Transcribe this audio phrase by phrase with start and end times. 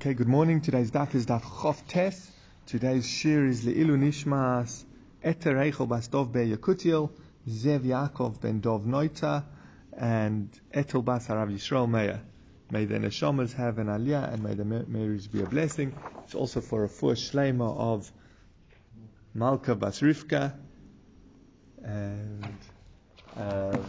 [0.00, 0.60] Okay, good morning.
[0.60, 2.30] Today's daf is daf Chof Tes.
[2.66, 4.84] Today's shir is Le'ilu Nishmas
[5.24, 6.56] Eter Eichel Bastov Be
[7.50, 9.42] Zev Yaakov Ben Dov Noita,
[9.96, 12.20] and Etel Bas Harav Yisrael Meir.
[12.70, 15.92] May the neshamas have an aliyah and may the marriage be a blessing.
[16.22, 18.12] It's also for a full shlema of
[19.34, 20.54] Malka Bas Rivka
[21.82, 22.46] and
[23.36, 23.84] um,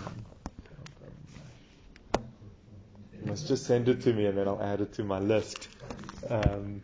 [3.13, 5.67] you must just send it to me and then I'll add it to my list.
[6.29, 6.81] Um,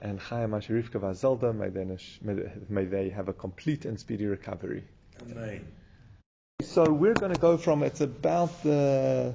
[0.00, 1.84] and Chaya Masharifka Vazalda, may they,
[2.22, 4.84] may, may they have a complete and speedy recovery.
[5.30, 5.66] Amen.
[6.62, 9.34] So we're going to go from, it's about the,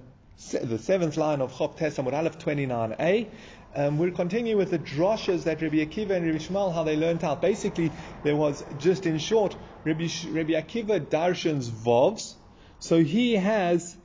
[0.52, 3.28] the seventh line of Chop Tesamud Aleph 29a.
[3.76, 7.23] Um, we'll continue with the droshes that Rabbi Akiva and Rabbi Yishmael, how they learned
[7.23, 7.41] out.
[7.41, 12.36] Basically, there was, just in short, Rabbi, Rabbi Akiva darshans vovs.
[12.78, 13.98] So he has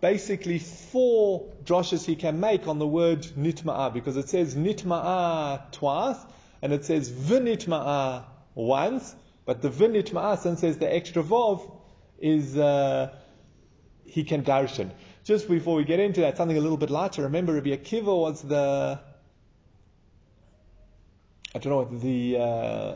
[0.00, 6.18] basically four droshes he can make on the word nitma'ah, because it says nitma'ah twice,
[6.60, 8.24] and it says v'nitma'ah
[8.54, 11.72] once, but the v'nitma'ah, since there's the extra vov,
[12.20, 13.12] is, uh,
[14.04, 14.92] he can darshan.
[15.24, 17.22] Just before we get into that, something a little bit lighter.
[17.22, 18.98] Remember, Rabbi Akiva was the,
[21.54, 22.94] I don't know what, the uh,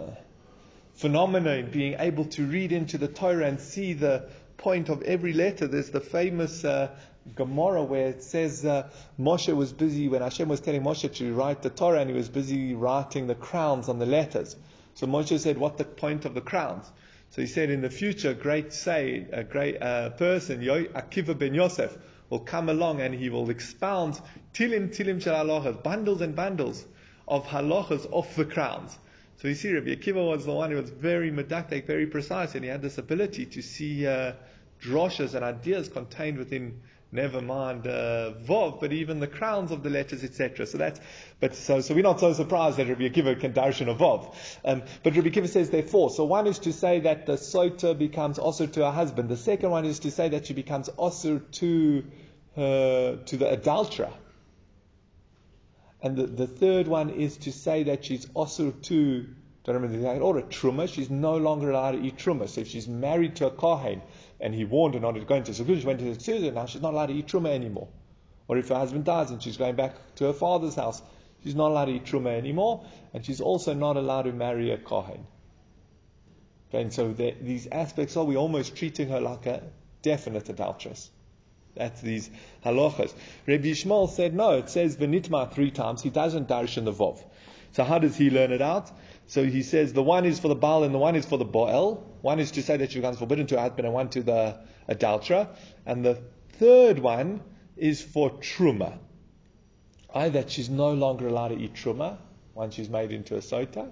[0.94, 5.68] phenomenon being able to read into the Torah and see the point of every letter.
[5.68, 6.90] There's the famous uh,
[7.36, 8.88] Gemara where it says uh,
[9.20, 12.28] Moshe was busy when Hashem was telling Moshe to write the Torah, and he was
[12.28, 14.56] busy writing the crowns on the letters.
[14.94, 16.90] So Moshe said, "What the point of the crowns?"
[17.30, 21.96] So he said, "In the future, great say, a great uh, person, Akiva ben Yosef,
[22.30, 24.20] will come along and he will expound
[24.52, 26.84] tilim tilim shel halachas, bundles and bundles
[27.28, 28.98] of halachas off the crowns."
[29.38, 32.64] So you see, Rabbi Akiva was the one who was very medactic, very precise, and
[32.64, 34.32] he had this ability to see uh,
[34.80, 36.80] droshes and ideas contained within,
[37.16, 40.66] never mind uh, vov, but even the crowns of the letters, etc.
[40.66, 41.00] So that's,
[41.40, 44.34] but so so we're not so surprised that Rabbi Akiva can darshan of vov.
[44.64, 46.10] Um, but Rabbi Akiva says there are four.
[46.10, 49.28] So one is to say that the sota becomes osir to her husband.
[49.28, 52.04] The second one is to say that she becomes osir to
[52.54, 54.12] her, to the adulterer.
[56.02, 59.26] And the, the third one is to say that she's osur to,
[59.64, 62.48] don't remember the or a truma, she's no longer allowed to eat truma.
[62.48, 64.02] So if she's married to a kohen
[64.40, 66.66] and he warned her not to go into Sukkot, she went to the Sukkot, now
[66.66, 67.88] she's not allowed to eat truma anymore.
[68.48, 71.02] Or if her husband dies and she's going back to her father's house,
[71.42, 74.78] she's not allowed to eat truma anymore, and she's also not allowed to marry a
[74.78, 75.26] kohen.
[76.68, 79.62] Okay, and so the, these aspects are we almost treating her like a
[80.02, 81.10] definite adulteress.
[81.74, 82.30] That's these
[82.64, 83.12] halachas.
[83.46, 84.52] Rabbi Yishmael said no.
[84.58, 86.02] It says v'nitma three times.
[86.02, 87.22] He doesn't darish in the vov.
[87.72, 88.90] So how does he learn it out?
[89.28, 91.44] So he says the one is for the Baal and the one is for the
[91.44, 92.04] Baal.
[92.22, 95.48] One is to say that she becomes forbidden to husband and one to the adulterer.
[95.84, 96.22] And the
[96.58, 97.42] third one
[97.76, 98.98] is for Truma.
[100.14, 102.18] Either that she's no longer allowed to eat Truma
[102.54, 103.90] once she's made into a sota.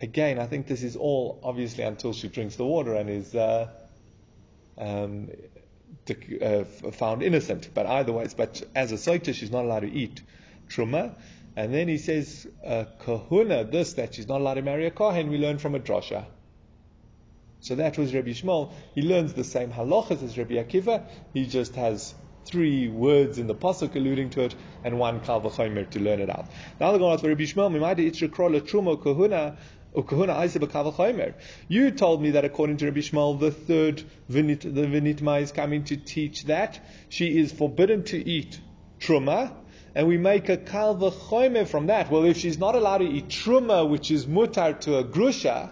[0.00, 3.68] Again, I think this is all obviously until she drinks the water and is uh,
[4.78, 5.28] um,
[6.42, 7.68] uh, found innocent.
[7.74, 10.22] But either way, but as a sota, she's not allowed to eat
[10.70, 11.14] truma.
[11.56, 15.30] And then he says, uh, kahuna, this, that she's not allowed to marry a kohen,
[15.30, 16.24] we learn from a drosha.
[17.60, 18.72] So that was Rabbi Yishmael.
[18.94, 21.04] He learns the same halachas as Rabbi Akiva.
[21.34, 22.14] He just has
[22.46, 26.30] three words in the pasuk alluding to it, and one kal v'chomer to learn it
[26.30, 26.46] out.
[26.80, 29.58] Now they're going to Rabbi Yishmael, mimayde itzra truma kahuna,
[31.68, 35.96] you told me that according to Rabbi Yishmael, the third the vinitma is coming to
[35.96, 36.78] teach that
[37.08, 38.60] she is forbidden to eat
[39.00, 39.52] truma,
[39.94, 42.10] and we make a kalva choime from that.
[42.10, 45.70] Well, if she's not allowed to eat truma, which is mutar to a grusha,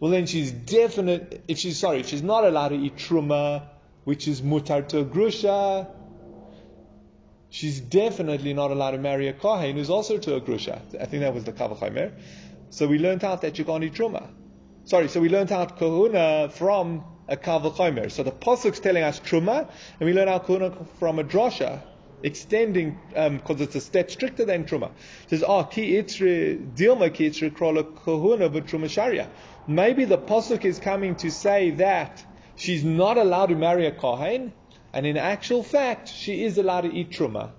[0.00, 1.44] well then she's definite.
[1.48, 3.62] If she's sorry, if she's not allowed to eat truma,
[4.04, 5.88] which is mutar to a grusha,
[7.50, 10.80] she's definitely not allowed to marry a kohen who's also to a grusha.
[11.00, 12.12] I think that was the kalva
[12.72, 14.28] so we learned out that you can't eat truma.
[14.84, 18.10] Sorry, so we learned out kahuna from a kavachomer.
[18.10, 19.68] So the pasuk's telling us truma,
[20.00, 21.82] and we learn out kahuna from a drosha,
[22.22, 24.90] extending because um, it's a step stricter than truma.
[25.24, 29.28] It says, "Ah, ki itre dilma ki itre krola kahuna truma sharia."
[29.66, 32.24] Maybe the pasuk is coming to say that
[32.56, 34.52] she's not allowed to marry a kohen,
[34.92, 37.50] and in actual fact, she is allowed to eat truma.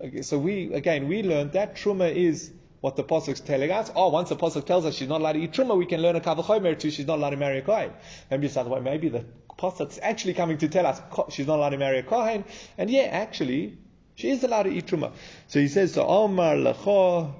[0.00, 2.50] Okay, so we again we learned that truma is
[2.80, 3.90] what the pasuk's telling us.
[3.94, 6.16] Oh, once the pasuk tells us she's not allowed to eat truma, we can learn
[6.16, 6.90] a kavachomer too.
[6.90, 7.92] She's not allowed to marry a kohen.
[8.30, 8.80] Maybe it's other way.
[8.80, 9.24] Maybe the
[9.60, 12.44] pasuk's actually coming to tell us she's not allowed to marry a kohen,
[12.78, 13.76] and yeah, actually
[14.14, 15.12] she is allowed to eat truma.
[15.48, 17.34] So he says, "So Omar lecho."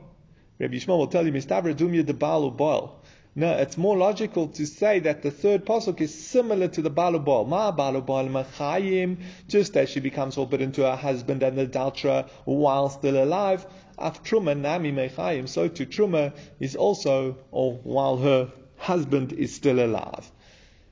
[0.58, 2.90] Rabbi Yishmael will tell you, "Mistaver dumya de baal u'baal."
[3.34, 7.46] No, it's more logical to say that the third pasuk is similar to the balubal.
[7.46, 12.88] Ma balubal machayim, just as she becomes forbidden to her husband and the adulterer while
[12.88, 13.64] still alive.
[13.99, 19.78] Af truma nami mechayim, so to truma is also, or while her husband is still
[19.78, 20.31] alive.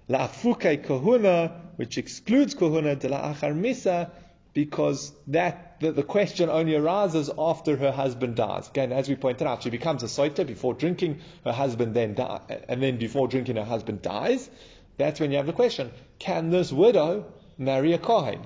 [0.08, 4.10] La'afuke kohuna, which excludes kohuna de la achar misa,
[4.55, 8.69] because that the, the, question only arises after her husband dies.
[8.69, 11.20] Again, as we pointed out, she becomes a soita before drinking.
[11.44, 14.50] Her husband then die, and then before drinking, her husband dies.
[14.96, 17.26] That's when you have the question: Can this widow
[17.56, 18.40] marry a kohen?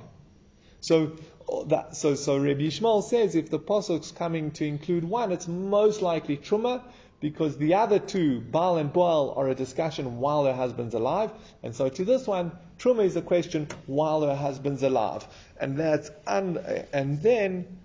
[0.81, 1.13] So.
[1.49, 5.49] Oh, that, so, so Rabbi Yishmael says if the posuk's coming to include one, it's
[5.49, 6.83] most likely truma,
[7.23, 11.31] because the other two, Baal and Boal, are a discussion while her husband's alive.
[11.63, 15.25] And so to this one, Truma is a question while her husband's alive.
[15.59, 16.59] And that's un,
[16.93, 17.79] and then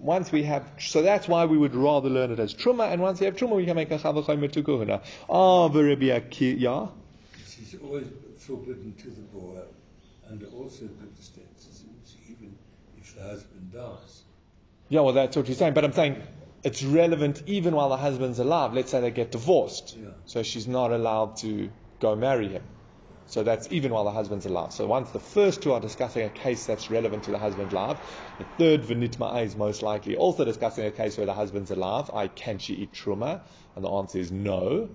[0.00, 3.20] once we have, so that's why we would rather learn it as Truma, and once
[3.20, 5.00] we have Truma, we can make a Chavachomer to Kuhuna.
[5.30, 6.86] Ah, yeah?
[7.46, 8.06] She's always
[8.38, 9.60] forbidden to the boy
[10.28, 11.84] under all circumstances,
[12.28, 12.58] even
[12.98, 14.22] if the husband dies.
[14.88, 16.20] Yeah, well, that's what you're saying, but I'm saying
[16.66, 18.74] it's relevant even while the husband's alive.
[18.74, 19.96] Let's say they get divorced.
[19.96, 20.08] Yeah.
[20.24, 21.70] So she's not allowed to
[22.00, 22.64] go marry him.
[23.26, 24.72] So that's even while the husband's alive.
[24.72, 27.98] So once the first two are discussing a case that's relevant to the husband's life,
[28.40, 32.10] the third Vinitma is most likely also discussing a case where the husband's alive.
[32.12, 33.42] I can she eat truma?
[33.76, 34.88] And the answer is no.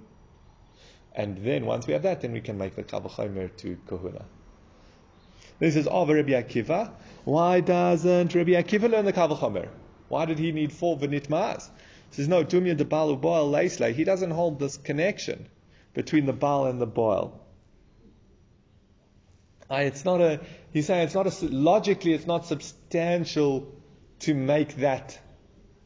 [1.14, 4.26] And then once we have that, then we can make the kavachomer to kahuna.
[5.60, 6.92] This is of Rabbi Akiva.
[7.24, 9.70] Why doesn't Rabbi Akiva learn the kavachomer?
[10.12, 11.70] Why did he need four v'nitmas?
[12.10, 13.94] He says, no, tumya de baal boil leisle.
[13.94, 15.48] He doesn't hold this connection
[15.94, 17.40] between the baal and the boil.
[19.70, 20.42] It's not a,
[20.74, 23.74] he's saying it's not a, logically it's not substantial
[24.20, 25.18] to make that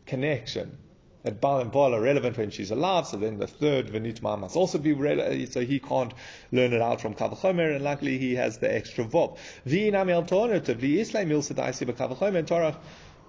[0.08, 0.80] connection.
[1.22, 4.56] That Baal and Baal are relevant when she's alive, so then the third Venitma must
[4.56, 6.14] also be relevant, so he can't
[6.52, 9.38] learn it out from Kavachomer, and luckily he has the extra Vov.
[9.68, 12.78] V'inami alternatively, Islam Milsa Daisi Kavachomer, Torah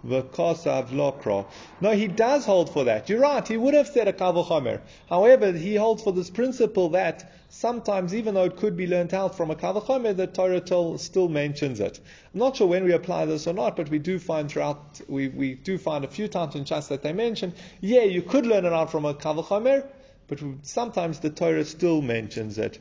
[0.06, 1.46] V'kosav lokro.
[1.80, 3.08] No, he does hold for that.
[3.08, 3.46] You're right.
[3.46, 4.80] He would have said a kavachomer.
[5.08, 9.36] However, he holds for this principle that sometimes, even though it could be learnt out
[9.36, 12.00] from a kavachomer, the Torah still mentions it.
[12.32, 15.28] I'm not sure when we apply this or not, but we do find throughout, we,
[15.28, 18.64] we do find a few times in Shas that they mention, yeah, you could learn
[18.64, 19.86] it out from a kavachomer,
[20.28, 22.78] but sometimes the Torah still mentions it.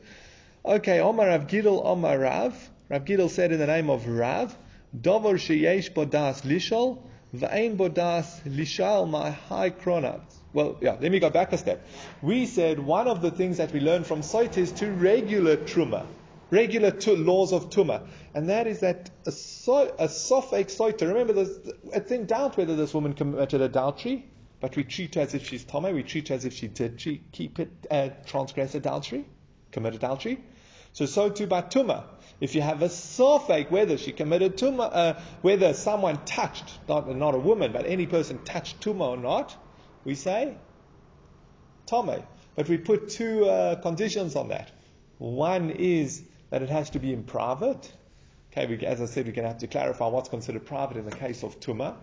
[0.66, 2.69] Okay, Omar Rav Gidel, Omar Rav.
[2.89, 4.56] Rav Gidel said in the name of Rav,
[5.00, 7.00] Dover sheyesh bodas lishol,
[7.33, 10.22] v'ain bodas lishal my high kronat.
[10.54, 11.86] Well, yeah, let me go back a step.
[12.22, 16.06] We said one of the things that we learn from Soit is to regular truma,
[16.50, 21.07] regular tu- laws of tuma, and that is that a, so, a soita.
[21.07, 21.60] Remember, there's,
[21.94, 24.25] it's in doubt whether this woman committed adultery,
[24.62, 25.94] but we treat her as if she's tome.
[25.94, 26.98] We treat her as if she did
[27.33, 29.25] keep it, uh, transgress adultery,
[29.72, 30.39] commit adultery.
[30.94, 32.06] So so too by tuma.
[32.40, 37.34] If you have a safek whether she committed tuma, uh, whether someone touched, not, not
[37.34, 39.56] a woman, but any person touched tuma or not,
[40.04, 40.58] we say
[41.86, 42.24] tome.
[42.56, 44.72] But we put two uh, conditions on that.
[45.18, 47.92] One is that it has to be in private.
[48.52, 51.06] Okay, we, as I said, we're going to have to clarify what's considered private in
[51.06, 51.96] the case of tuma,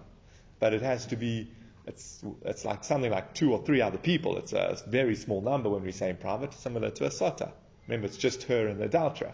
[0.58, 1.50] but it has to be.
[1.84, 4.38] It's, it's like something like two or three other people.
[4.38, 7.50] It's a very small number when we say in private, similar to a sota.
[7.88, 9.32] Remember, it's just her and the adulterer.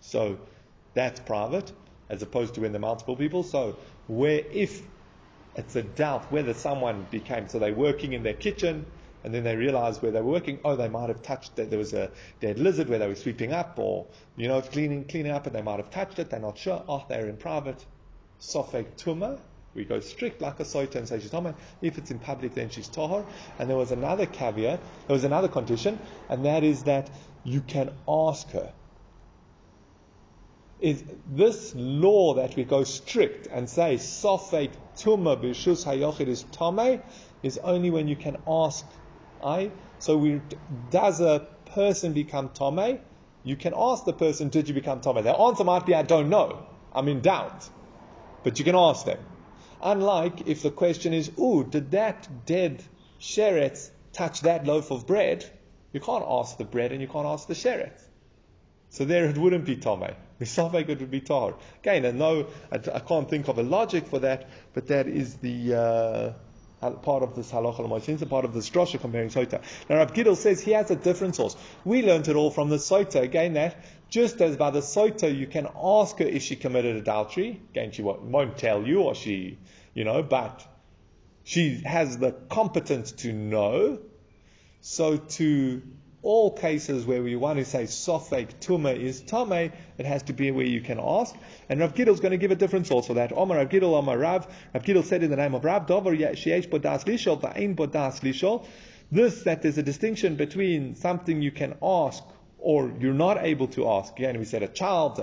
[0.00, 0.38] So
[0.94, 1.72] that's private,
[2.08, 3.42] as opposed to when there are multiple people.
[3.42, 4.82] So where if
[5.56, 8.86] it's a doubt whether someone became, so they're working in their kitchen,
[9.24, 11.70] and then they realize where they were working, oh, they might have touched it.
[11.70, 15.32] There was a dead lizard where they were sweeping up, or you know, cleaning cleaning
[15.32, 16.30] up, and they might have touched it.
[16.30, 16.84] They're not sure.
[16.88, 17.84] Oh, they're in private.
[18.40, 19.40] Sofek tuma.
[19.74, 21.54] We go strict like a soita and say she's tuma.
[21.82, 23.26] If it's in public, then she's tahor.
[23.58, 24.80] And there was another caveat.
[25.06, 25.98] There was another condition,
[26.28, 27.10] and that is that
[27.44, 28.72] you can ask her
[30.78, 37.02] is this law that we go strict and say sofek tuma b'shus hayochid is tame
[37.42, 38.84] is only when you can ask.
[39.42, 40.42] I so we
[40.90, 43.00] does a person become tame?
[43.42, 45.22] You can ask the person, did you become tame?
[45.22, 46.66] Their answer might be, I don't know.
[46.92, 47.68] I'm in doubt,
[48.42, 49.18] but you can ask them.
[49.80, 52.82] Unlike if the question is, ooh, did that dead
[53.20, 55.48] sheretz touch that loaf of bread?
[55.92, 58.02] You can't ask the bread and you can't ask the sheretz.
[58.90, 60.14] So there it wouldn't be tame.
[60.40, 61.54] Misafek it would be tar.
[61.82, 65.36] Again, I know I, I, can't think of a logic for that, but that is
[65.36, 66.34] the
[66.82, 69.62] uh, part of this halacha l'moisin, part of the drasha comparing soita.
[69.88, 71.56] Now Rab Gidel says he has a different source.
[71.84, 73.22] We learned it all from the soita.
[73.22, 77.62] Again, that just as by the soita you can ask her if she committed adultery.
[77.70, 79.58] Again, she won't, won't tell you, or she,
[79.94, 80.66] you know, but
[81.44, 84.00] she has the competence to know.
[84.80, 85.82] So to
[86.26, 90.50] all cases where we want to say sofek tuma is tame, it has to be
[90.50, 91.32] where you can ask.
[91.68, 93.32] And Rav Gidel is going to give a difference also that.
[93.32, 94.52] Omar Rav Gidel, Omar Rav.
[94.74, 98.66] Rav Gidel said in the name of Rav, Dover sheyesh bodas lishol, va'in bodas lishol.
[99.12, 102.24] This, that there's a distinction between something you can ask
[102.58, 104.12] or you're not able to ask.
[104.18, 105.20] Again, we said a child,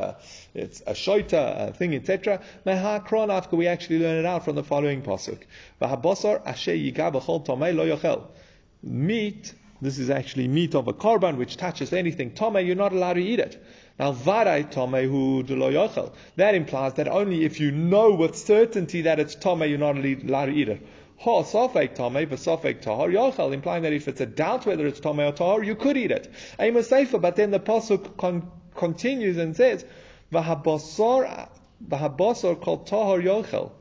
[0.53, 2.39] it's a shoita, a thing, etc.
[2.63, 5.41] We actually learn it out from the following pasuk.
[8.85, 9.53] Meat
[9.83, 13.21] this is actually meat of a korban which touches anything tome, you're not allowed to
[13.23, 13.63] eat it.
[13.99, 16.13] Now, varai tome hu yochel.
[16.35, 20.45] That implies that only if you know with certainty that it's tome, you're not allowed
[20.45, 20.85] to eat it.
[21.17, 25.19] Ha sofek tome, v'sofek tahar yochel, implying that if it's a doubt whether it's tome
[25.19, 26.31] or tahar, you could eat it.
[26.59, 29.85] Aim safer, but then the pasuk con- continues and says,
[30.31, 31.49] v'habasar
[31.87, 33.71] v'habasar kol tahar yochel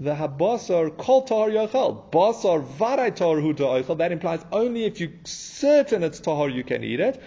[0.00, 2.10] the habasar kol tahar yochel.
[2.10, 3.98] Basar varai tahar hu oichel.
[3.98, 7.22] That implies only if you're certain it's tahar you can eat it.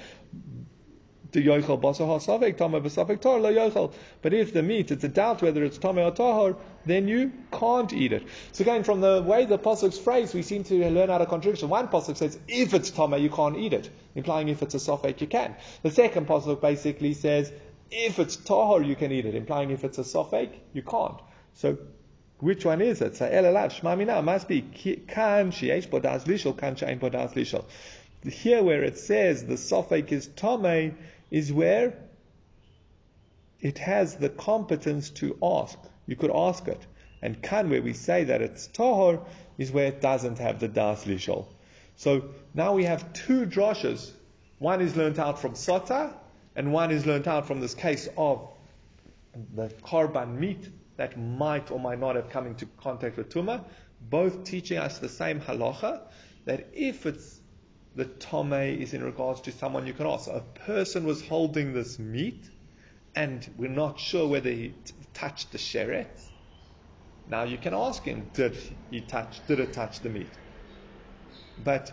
[1.34, 3.94] The yochel basar hasavek tameh v'savek tahar lo yochel.
[4.24, 6.56] But if the meat, it's a doubt whether it's tameh or tahar,
[6.88, 8.24] then you can't eat it.
[8.54, 11.70] So again, from the way the pasuk's phrase, we seem to learn out a contradiction.
[11.70, 15.22] One pasuk says if it's tameh you can't eat it, implying if it's a safek
[15.22, 15.56] you can.
[15.84, 17.52] The second pasuk basically says
[17.92, 21.20] if it's tahar you can eat it, implying if it's a safek you can't.
[21.54, 21.78] So
[22.40, 23.20] which one is it?
[23.20, 27.66] Must be kan sheyesh bodas lishol kan shein bodas lishol.
[28.30, 30.98] Here where it says the sofek is tome
[31.32, 31.94] is where
[33.60, 35.78] it has the competence to ask.
[36.06, 36.86] You could ask it.
[37.22, 39.24] And kan where we say that it's tahor
[39.58, 41.46] is where it doesn't have the das lishol.
[41.96, 44.12] So now we have two droshes.
[44.60, 46.14] One is learnt out from sota,
[46.56, 48.50] and one is learnt out from this case of
[49.56, 53.66] the korban meat that might or might not have come into contact with Tuma,
[54.00, 56.02] both teaching us the same halacha,
[56.46, 57.40] that if it's
[57.96, 60.28] the tome is in regards to someone you can ask.
[60.28, 62.50] A person was holding this meat,
[63.16, 66.20] and we're not sure whether he t- touched the sheret.
[67.28, 68.58] Now you can ask him, did
[68.90, 70.38] he touch, did it touch the meat?
[71.58, 71.92] But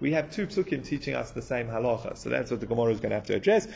[0.00, 3.00] we have two psukim teaching us the same halacha, so that's what the Gemara is
[3.00, 3.66] going to have to address.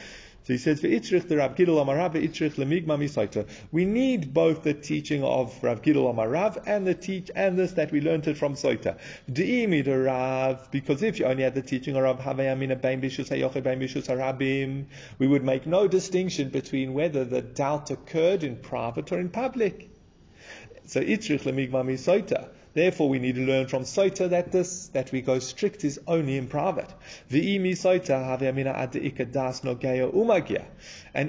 [0.44, 4.74] So he says, "Ve'itrich the Rav Gidel Amarav, ve'itrich lemigma misaita." We need both the
[4.74, 8.54] teaching of Rav Gidel Amarav and the teach and this that we learned it from
[8.54, 8.98] Soita.
[9.30, 13.28] De'imi the Rav, because if you only had the teaching of Rav Havayamina Bein Bishus
[13.28, 14.86] Hayoche Bein Bishus Harabim,
[15.20, 19.90] we would make no distinction between whether the doubt occurred in private or in public.
[20.86, 22.48] So itrich lemigma misaita.
[22.74, 26.38] Therefore, we need to learn from Soita that this, that we go strict is only
[26.38, 26.88] in private.
[27.30, 27.44] And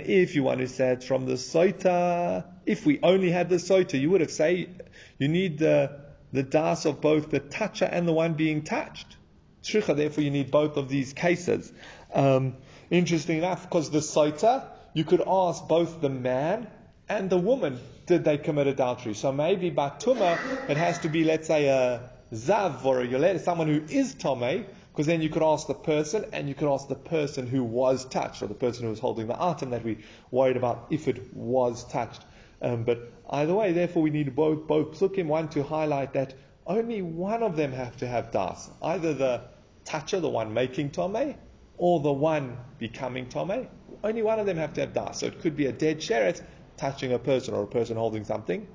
[0.01, 3.99] if you want to say it from the Soita, if we only had the Soita,
[3.99, 5.99] you would have said you need the,
[6.31, 9.17] the das of both the toucher and the one being touched.
[9.63, 11.73] Therefore you need both of these cases.
[12.13, 12.55] Um,
[12.89, 16.67] interesting enough, because the Soita, you could ask both the man
[17.09, 19.13] and the woman did they commit adultery?
[19.13, 23.67] So maybe Batuma, it has to be, let's say, a Zav or a Yolet, someone
[23.67, 26.95] who is Tome, because then you could ask the person and you could ask the
[26.95, 29.97] person who was touched or the person who was holding the item that we
[30.31, 32.23] worried about if it was touched.
[32.61, 36.33] Um, but either way, therefore, we need both, both psukim, one to highlight that
[36.65, 38.69] only one of them have to have das.
[38.81, 39.41] Either the
[39.83, 41.35] toucher, the one making tome,
[41.77, 43.67] or the one becoming tome.
[44.03, 45.19] Only one of them have to have das.
[45.19, 46.41] So it could be a dead sheret,
[46.83, 48.67] touching a person or a person holding something,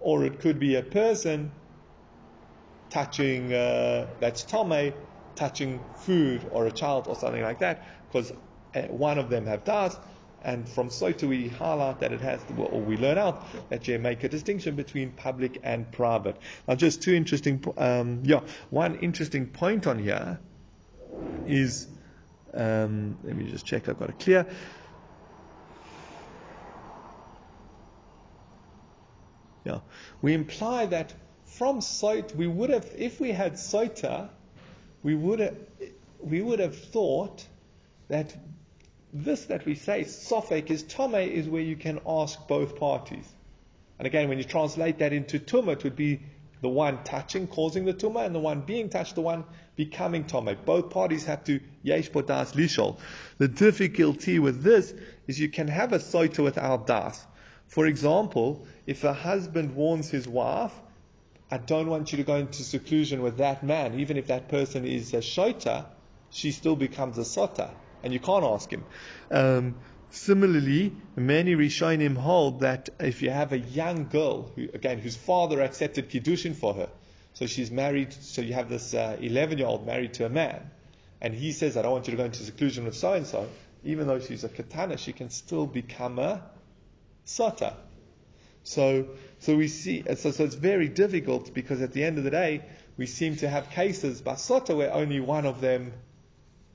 [0.00, 1.52] or it could be a person
[2.90, 4.92] touching uh, that's tome,
[5.36, 7.76] touching food or a child or something like that,
[8.08, 8.32] because
[8.74, 9.96] uh, one of them have das.
[10.42, 13.36] And from Soita we highlight that it has, to, or we learn out
[13.70, 16.36] that you make a distinction between public and private.
[16.66, 20.40] Now, just two interesting, um, yeah, one interesting point on here
[21.46, 21.86] is,
[22.52, 24.44] um, let me just check I've got it clear.
[29.64, 29.80] Yeah.
[30.22, 31.12] We imply that
[31.44, 34.28] from Sot, we would have, if we had Sota,
[35.02, 35.56] we would have,
[36.20, 37.46] we would have thought
[38.08, 38.34] that
[39.12, 43.24] this that we say, Sofek is Tome, is where you can ask both parties.
[43.98, 46.20] And again, when you translate that into Tumah, it would be
[46.60, 49.44] the one touching, causing the Tumah, and the one being touched, the one
[49.76, 50.56] becoming Tome.
[50.64, 52.98] Both parties have to Yesh Bodas Lishol.
[53.38, 54.92] The difficulty with this
[55.28, 57.24] is you can have a Sota without Das.
[57.68, 60.72] For example, if a husband warns his wife,
[61.50, 64.84] I don't want you to go into seclusion with that man, even if that person
[64.84, 65.86] is a shota,
[66.30, 67.70] she still becomes a sota,
[68.02, 68.84] and you can't ask him.
[69.30, 69.76] Um,
[70.10, 75.60] similarly, many Rishonim hold that if you have a young girl, who, again, whose father
[75.60, 76.88] accepted kiddushin for her,
[77.34, 80.70] so she's married, so you have this 11 uh, year old married to a man,
[81.20, 83.48] and he says, I don't want you to go into seclusion with so and so,
[83.84, 86.42] even though she's a katana, she can still become a
[87.26, 87.74] sota.
[88.62, 92.30] So, so we see, so, so it's very difficult because at the end of the
[92.30, 92.62] day,
[92.96, 95.92] we seem to have cases basota where only one of them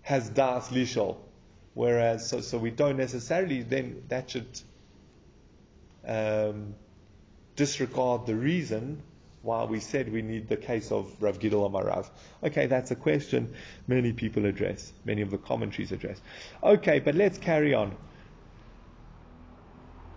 [0.02, 1.18] has das lishol,
[1.74, 4.62] whereas so, so we don't necessarily then that should
[6.08, 6.76] um,
[7.56, 9.02] disregard the reason
[9.42, 12.10] why we said we need the case of Rav Gidol Amarav.
[12.44, 13.54] Okay, that's a question
[13.88, 16.22] many people address, many of the commentaries address.
[16.62, 17.96] Okay, but let's carry on.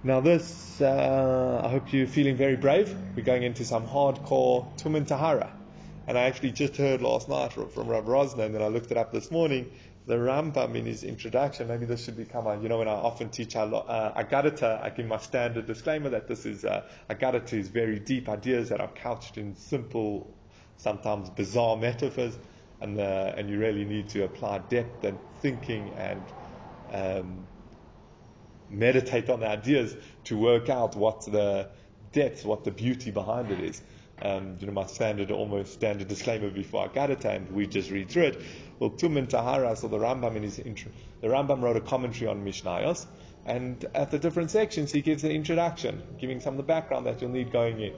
[0.05, 2.93] Now, this, uh, I hope you're feeling very brave.
[3.15, 5.53] We're going into some hardcore Tumen Tahara.
[6.09, 8.97] And I actually just heard last night from Rav Rosner, and then I looked it
[8.97, 9.71] up this morning.
[10.09, 13.29] The Rambam in his introduction, maybe this should become a, you know, when I often
[13.29, 13.65] teach uh,
[14.17, 18.71] Agadata, I give my standard disclaimer that this is, uh, Agadata is very deep ideas
[18.71, 20.37] that are couched in simple,
[20.79, 22.37] sometimes bizarre metaphors,
[22.81, 26.25] and, uh, and you really need to apply depth and thinking and
[26.93, 27.47] um,
[28.73, 31.69] meditate on the ideas to work out what the
[32.13, 33.83] depth, what the beauty behind it is.
[34.21, 37.91] Um, you know, my standard, almost standard disclaimer before I got it, and we just
[37.91, 38.43] read through it.
[38.79, 42.45] Well, Tumen Tahara, so the Rambam in his intro, the Rambam wrote a commentary on
[42.45, 43.07] Mishnayos,
[43.47, 47.21] and at the different sections he gives an introduction, giving some of the background that
[47.21, 47.95] you'll need going in.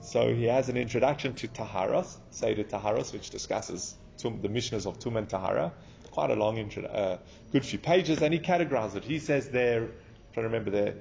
[0.00, 4.98] So he has an introduction to Taharos, Seder Taharos, which discusses tum, the Mishnahs of
[4.98, 5.72] Tumen Tahara,
[6.16, 7.18] quite a long intro, uh,
[7.52, 9.04] good few pages, and he categorizes it.
[9.04, 9.90] He says there, I'm
[10.32, 10.94] trying to remember there,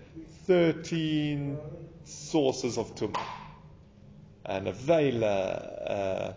[0.46, 1.58] 13
[2.04, 3.14] sources of tum.
[4.44, 6.36] And a Avela,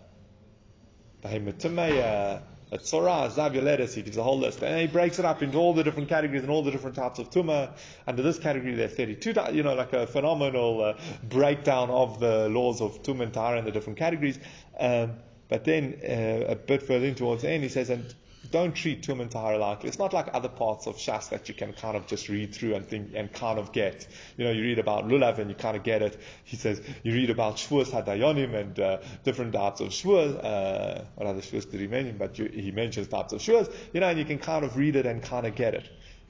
[1.21, 4.63] Behemoth a Tzorah, Zavuletis, he gives a whole list.
[4.63, 7.19] And he breaks it up into all the different categories and all the different types
[7.19, 7.73] of tumah.
[8.07, 10.93] Under this category, there are 32, you know, like a phenomenal uh,
[11.23, 14.39] breakdown of the laws of tumah and in the different categories.
[14.79, 15.15] Um,
[15.49, 18.15] but then, uh, a bit further in towards the end, he says, and
[18.51, 21.55] don't treat Tum and Tahara like it's not like other parts of Shas that you
[21.55, 24.07] can kind of just read through and think and kind of get.
[24.37, 26.19] You know, you read about Lulav and you kind of get it.
[26.43, 30.43] He says you read about Shvuas Hadayonim and uh, different types of Shvuas.
[30.43, 32.17] Uh, what other Shvuas did he mention?
[32.17, 33.73] But you, he mentions types of Shvuas.
[33.93, 35.89] You know, and you can kind of read it and kind of get it.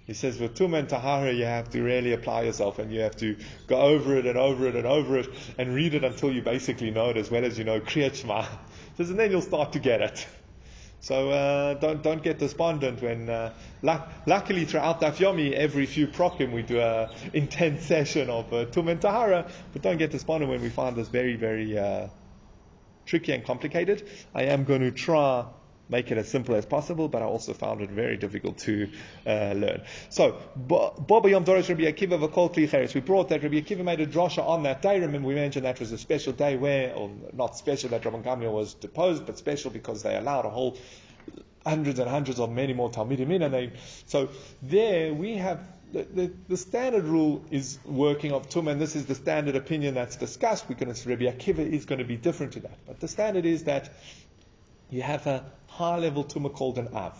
[0.10, 3.15] He says with Tum and Tahara, you have to really apply yourself and you have
[3.17, 6.41] to go over it and over it and over it and read it until you
[6.41, 8.44] basically know it as well as you know Kriyat Shema.
[8.98, 10.28] Says, and then you'll start to get it.
[11.02, 13.30] So uh, don't don't get despondent when.
[13.30, 18.66] Uh, luckily, throughout Daf Yomi, every few prokim we do a intense session of uh,
[18.66, 19.50] Tum and Tahara.
[19.72, 22.10] But don't get despondent when we find this very very uh,
[23.06, 24.08] tricky and complicated.
[24.36, 25.46] I am going to try
[25.89, 28.89] make it as simple as possible, but I also found it very difficult to
[29.25, 29.82] uh, learn.
[30.10, 34.08] So, Baba Yom Doris Rabbi Akiva V'Kol Kli We brought that Rabbi Akiva made a
[34.08, 34.99] drasha on that day.
[34.99, 38.54] Remember, we mentioned that was a special day where, or not special that Rabban Gamliel
[38.54, 40.78] was deposed, but special because they allowed a whole
[41.65, 43.71] hundreds and hundreds of many more Talmidim in, and they,
[44.06, 44.30] so
[44.62, 45.60] there we have
[45.91, 49.95] the, the, the, standard rule is working of tum, and this is the standard opinion
[49.95, 50.69] that's discussed.
[50.69, 53.45] We're going to Rabbi Akiva is going to be different to that, but the standard
[53.45, 53.91] is that
[54.91, 55.43] you have a
[55.80, 57.18] high level tumor called an Av.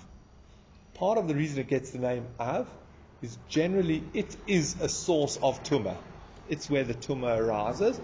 [0.94, 2.68] Part of the reason it gets the name Av
[3.22, 5.98] is generally it is a source of tumor.
[6.46, 8.02] It's where the tumor arises,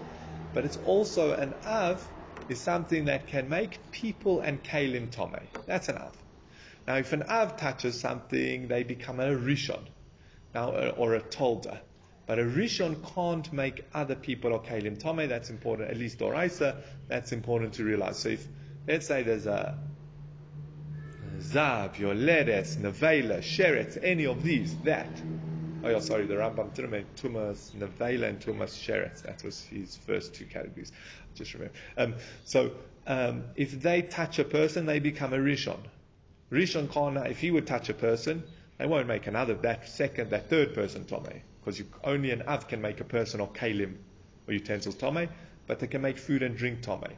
[0.54, 2.08] but it's also an Av
[2.48, 5.42] is something that can make people and kalim tome.
[5.66, 6.16] That's an Av.
[6.86, 9.84] Now, if an Av touches something, they become a Rishon,
[10.54, 11.80] now or a Tolda.
[12.26, 15.28] But a Rishon can't make other people or kalim tome.
[15.28, 16.82] That's important, at least Doraisa.
[17.08, 18.20] That's important to realize.
[18.20, 18.48] So if
[18.88, 19.78] let's say there's a
[21.40, 25.22] Zav, Yoledes, Nevela, Sheretz, any of these, that.
[25.84, 29.22] Oh, yeah, sorry, the Rambam Tirme, Tumas, Nevela, and Tumas Sheretz.
[29.22, 30.92] That was his first two categories.
[31.34, 31.74] Just remember.
[31.96, 32.72] Um, so,
[33.06, 35.78] um, if they touch a person, they become a Rishon.
[36.50, 38.42] Rishon Kana, if he would touch a person,
[38.78, 41.42] they won't make another, that second, that third person Tome.
[41.64, 43.96] Because only an Av can make a person or Kalim
[44.46, 45.28] or utensils Tome,
[45.66, 47.08] but they can make food and drink Tome.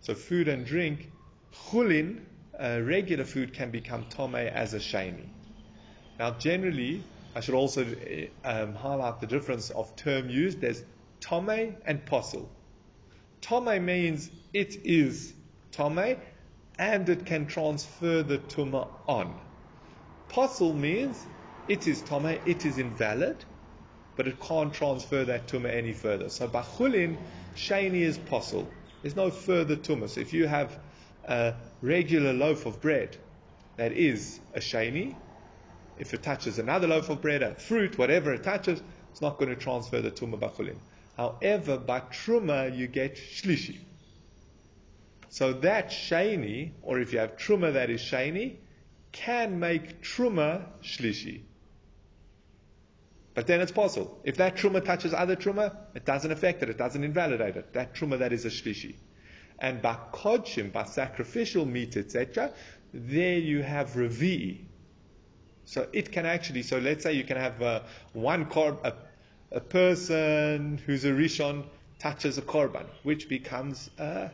[0.00, 1.10] So food and drink,
[1.52, 2.20] Chulin,
[2.60, 5.26] uh, regular food can become tome as a sheni.
[6.18, 7.02] Now, generally,
[7.34, 10.60] I should also uh, um, highlight the difference of term used.
[10.60, 10.82] There's
[11.20, 12.48] tome and posul.
[13.40, 15.32] Tome means it is
[15.72, 16.16] tome,
[16.78, 19.40] and it can transfer the tuma on.
[20.28, 21.26] Posul means
[21.68, 23.44] it is tome, it is invalid,
[24.16, 26.28] but it can't transfer that tuma any further.
[26.28, 27.16] So bachulin,
[27.56, 28.66] sheni is posul.
[29.02, 30.10] There's no further tuma.
[30.10, 30.78] So if you have
[31.24, 33.16] a regular loaf of bread
[33.76, 35.16] that is a sheni,
[35.98, 39.50] if it touches another loaf of bread, a fruit, whatever it touches, it's not going
[39.50, 40.76] to transfer the tumah bachulin.
[41.16, 43.78] However, by truma you get shlishi.
[45.28, 48.56] So that sheni, or if you have truma that is sheni,
[49.12, 51.42] can make truma shlishi.
[53.34, 54.18] But then it's possible.
[54.24, 57.72] If that truma touches other truma, it doesn't affect it, it doesn't invalidate it.
[57.74, 58.96] That truma that is a shlishi.
[59.60, 62.52] And by kodshim, by sacrificial meat, etc.,
[62.92, 64.64] there you have revi.
[65.64, 67.80] So it can actually, so let's say you can have uh,
[68.12, 68.94] one korban, a,
[69.56, 71.64] a, person who's a rishon
[71.98, 74.30] touches a korban, which becomes a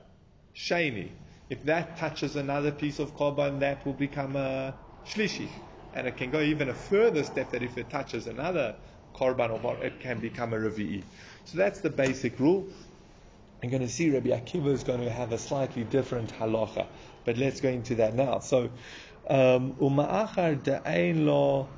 [0.55, 1.11] sheni.
[1.51, 5.51] If that touches another piece of korban, that will become a shlishi.
[5.93, 8.77] And it can go even a further step that if it touches another
[9.15, 11.03] korban it can become a revi'i.
[11.45, 12.67] So that's the basic rule.
[13.63, 16.87] I'm going to see Rabbi Akiva is going to have a slightly different halacha,
[17.25, 18.41] but let's go into that now.
[18.41, 18.71] So,
[19.29, 21.69] um, uma'achar da'ain lo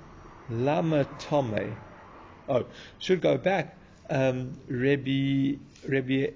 [0.50, 1.76] lama tome.
[2.48, 2.66] Oh,
[2.98, 3.78] should go back.
[4.10, 6.32] Um, Rabbi, Rabbi,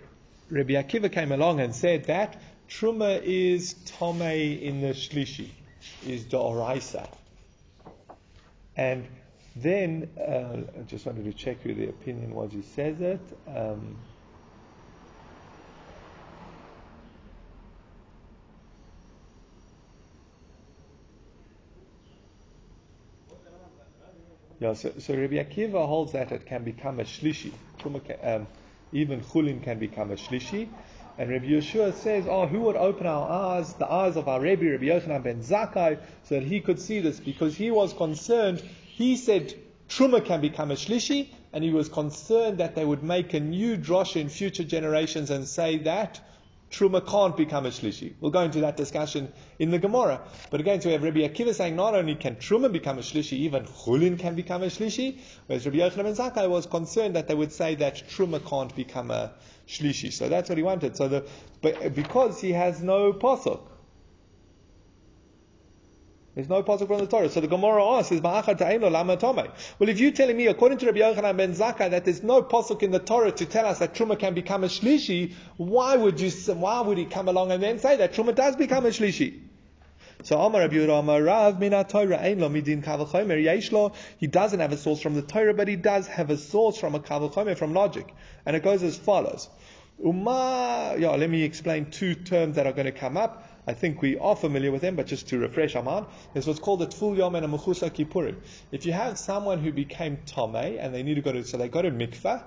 [0.48, 5.48] Rabbi Akiva came along and said that truma is tome in the shlishi,
[6.06, 7.08] is da'oraisa.
[8.76, 9.06] And
[9.56, 13.20] then, uh, I just wanted to check who the opinion was who says it.
[13.46, 13.96] Um,
[24.62, 27.52] Yeah, so, so Rabbi Akiva holds that it can become a shlishi.
[28.22, 28.46] Um,
[28.92, 30.68] even chulin can become a shlishi.
[31.18, 34.66] And Rabbi Yehoshua says, oh, who would open our eyes, the eyes of our Rabbi,
[34.66, 37.18] Rabbi Yochanan ben Zakkai, so that he could see this?
[37.18, 38.62] Because he was concerned,
[38.94, 39.52] he said
[39.88, 43.76] Truma can become a shlishi, and he was concerned that they would make a new
[43.76, 46.20] drosha in future generations and say that
[46.72, 48.14] Truma can't become a shlishi.
[48.20, 50.22] We'll go into that discussion in the Gemara.
[50.50, 53.34] But again, so we have Rabbi Akiva saying not only can Truma become a shlishi,
[53.34, 57.34] even Chulin can become a shlishi, whereas Rabbi Yochanan ben Zakkai was concerned that they
[57.34, 59.32] would say that Truma can't become a
[59.68, 60.12] shlishi.
[60.12, 60.96] So that's what he wanted.
[60.96, 61.28] So the,
[61.60, 63.60] but because he has no pasuk,
[66.34, 67.28] there's no pasuk from the Torah.
[67.28, 69.18] So the Gemara asks, "Is lama
[69.78, 72.82] Well, if you're telling me, according to Rabbi Yochanan ben Zakkai, that there's no pasuk
[72.82, 76.30] in the Torah to tell us that truma can become a shlishi, why would you?
[76.54, 79.40] Why would he come along and then say that truma does become a shlishi?
[80.22, 83.70] So Amar Rabbi Yehuda Rav Mina Torah Ein Lo Midin Kaval Yesh
[84.18, 86.94] He doesn't have a source from the Torah, but he does have a source from
[86.94, 88.14] a Kaval from logic,
[88.46, 89.48] and it goes as follows.
[90.02, 93.44] Uma, yeah, let me explain two terms that are going to come up.
[93.66, 96.58] I think we are familiar with them, but just to refresh our mind, there's what's
[96.58, 98.36] called a Tful Yom and a Mechusa Kippurim.
[98.72, 101.68] If you have someone who became Tomei and they need to go to, so they
[101.68, 102.42] go to Mikvah,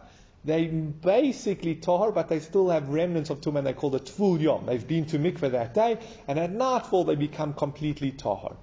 [0.46, 4.40] they basically tahar, but they still have remnants of tumah, and they call it Tful
[4.40, 4.66] Yom.
[4.68, 5.98] They've been to mikveh that day,
[6.28, 8.56] and at nightfall they become completely tahar.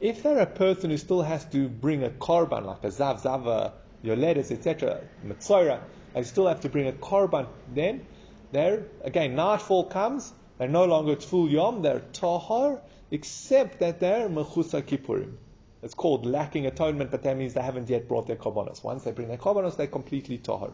[0.00, 3.74] If they're a person who still has to bring a korban, like a zav, zava,
[4.02, 5.80] yoledes, etc., mitzora,
[6.14, 8.06] they still have to bring a korban, then
[8.52, 14.82] there, again, nightfall comes, they're no longer Tful Yom, they're Tahar, except that they're Mechusa
[14.82, 15.34] Kippurim.
[15.82, 18.82] It's called lacking atonement, but that means they haven't yet brought their korbanos.
[18.82, 20.72] Once they bring their korbanos, they're completely tahar.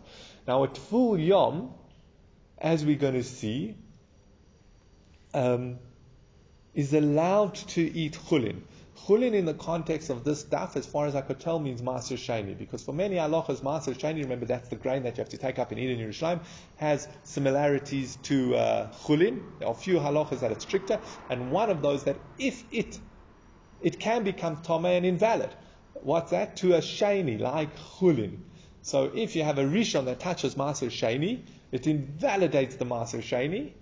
[0.48, 1.74] Now, at full yom,
[2.56, 3.76] as we're going to see,
[5.34, 5.78] um,
[6.74, 8.62] is allowed to eat chulin.
[8.96, 12.16] Chulin in the context of this stuff, as far as I could tell, means Maser
[12.16, 12.56] Shani.
[12.56, 15.58] Because for many halachas, Maser Shani, remember that's the grain that you have to take
[15.58, 16.40] up in Yerushalayim,
[16.76, 19.42] has similarities to uh, Chulin.
[19.58, 22.98] There are a few halachas that are stricter, and one of those that if it
[23.82, 25.50] it can become Tome and invalid.
[25.92, 26.56] What's that?
[26.58, 28.38] To a Shani, like Chulin.
[28.80, 33.72] So if you have a Rishon that touches Maser Shani, it invalidates the Maser Shani,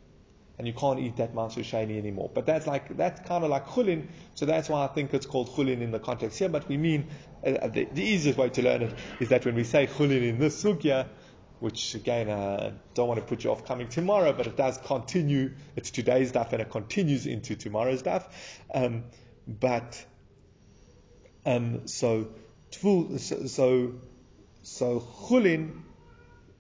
[0.62, 2.30] and you can't eat that Maser Shani anymore.
[2.32, 5.48] But that's like that's kind of like chulin, so that's why I think it's called
[5.50, 6.48] chulin in the context here.
[6.48, 7.08] But we mean
[7.44, 10.38] uh, the, the, easiest way to learn it is that when we say chulin in
[10.38, 11.08] this sugya,
[11.58, 14.78] which again I uh, don't want to put you off coming tomorrow, but it does
[14.78, 15.50] continue.
[15.74, 18.28] It's today's stuff and it continues into tomorrow's stuff.
[18.72, 19.02] Um,
[19.48, 20.00] but
[21.44, 22.28] um, so
[22.70, 23.94] so so,
[24.62, 25.82] so chulin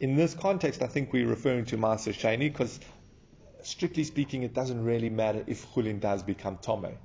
[0.02, 2.80] in this context, I think we're referring to Maser Shani because
[3.66, 6.98] strictly speaking, it doesn't really matter if chulin does become tome.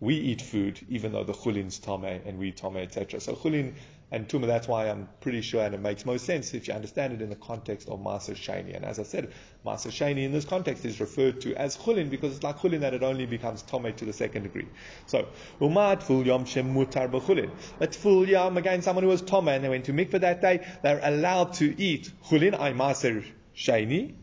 [0.00, 3.20] We eat food, even though the chulin's tome and we tome, etc.
[3.20, 3.74] So chulin
[4.10, 7.12] and tuma, that's why I'm pretty sure, and it makes most sense if you understand
[7.12, 8.74] it in the context of Maser Shani.
[8.74, 9.32] And as I said,
[9.66, 12.94] Maser Shani in this context is referred to as chulin because it's like chulin that
[12.94, 14.68] it only becomes tome to the second degree.
[15.06, 15.28] So,
[15.60, 17.50] umat ful yom shem mutar b'chulin.
[17.80, 20.66] At full yom, again, someone who was tome and they went to mikveh that day,
[20.82, 24.14] they're allowed to eat chulin, I Maser Shani,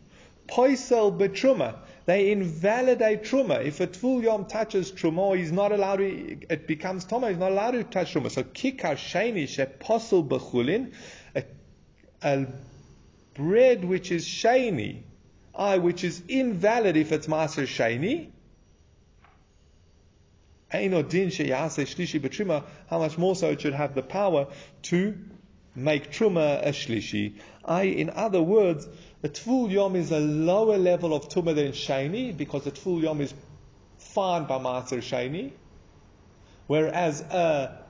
[0.48, 1.80] Poisel betruma.
[2.06, 3.66] They invalidate truma.
[3.66, 7.52] If a tful yom touches truma, he's not allowed to, it becomes toma, he's not
[7.52, 8.30] allowed to touch truma.
[8.30, 10.94] So kikar sheni sheposel bechulin,
[12.22, 12.46] a
[13.34, 15.02] bread which is sheni,
[15.56, 18.32] I, which is invalid if it's maser sheni,
[22.90, 24.48] how much more so it should have the power
[24.84, 25.18] to
[25.76, 27.40] make truma a shlishi.
[27.64, 28.88] I, in other words,
[29.24, 33.22] a tvul yom is a lower level of truma than sheni because a tvul yom
[33.22, 33.34] is
[33.98, 35.54] fine by maser sheni,
[36.68, 37.86] whereas a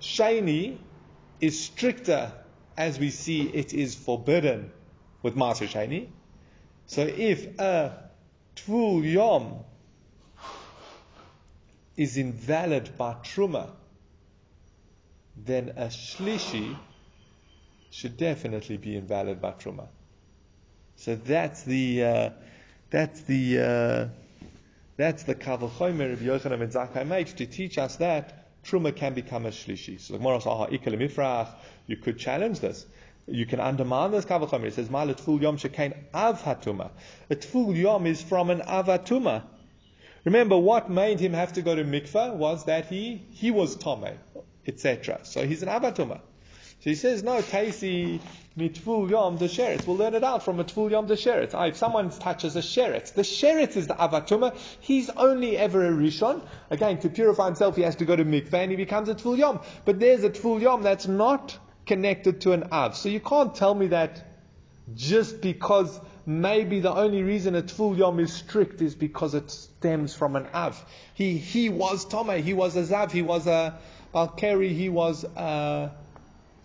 [0.00, 0.78] sheni
[1.40, 2.32] is stricter
[2.76, 4.72] as we see it is forbidden
[5.22, 6.08] with maser sheni.
[6.86, 8.10] So if a
[8.56, 9.64] tvul yom
[11.96, 13.70] is invalid by truma,
[15.36, 16.76] then a shlishi
[17.90, 19.88] should definitely be invalid by truma.
[20.96, 22.30] So that's the uh,
[22.90, 24.08] that's the uh,
[24.96, 29.14] that's the kaval chomer of Yochanan ben Zakkai makes to teach us that truma can
[29.14, 30.00] become a shlishi.
[30.00, 31.54] So the Gemara says,
[31.86, 32.86] you could challenge this.
[33.26, 34.64] You can undermine this kaval chomer.
[34.64, 36.90] It says, "Mal tful yom shekain av hatuma."
[37.28, 39.42] A tful yom is from an avatuma.
[40.24, 44.18] Remember, what made him have to go to mikvah was that he he was tome,
[44.66, 45.20] etc.
[45.22, 46.20] So he's an avatuma.
[46.80, 48.20] So he says, no, Casey
[48.56, 49.86] mitful yom the sheretz.
[49.86, 51.52] We'll learn it out from a tful yom the sheretz.
[51.54, 54.56] Ah, if someone touches a sheretz, the sheretz is the avatuma.
[54.80, 56.42] He's only ever a rishon.
[56.70, 59.36] Again, to purify himself, he has to go to mikveh and he becomes a tful
[59.36, 59.60] yom.
[59.84, 62.96] But there's a tful yom that's not connected to an av.
[62.96, 64.24] So you can't tell me that
[64.94, 70.14] just because maybe the only reason a tful yom is strict is because it stems
[70.14, 70.84] from an av.
[71.14, 73.78] He he was tome, he was a zav, he was a
[74.14, 75.92] balkari, he was a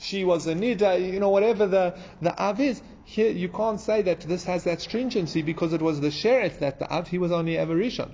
[0.02, 2.82] she was a nida, you know, whatever the, the av is.
[3.04, 6.80] Here, you can't say that this has that stringency because it was the sheret that
[6.80, 8.10] the av, he was only ever rishon.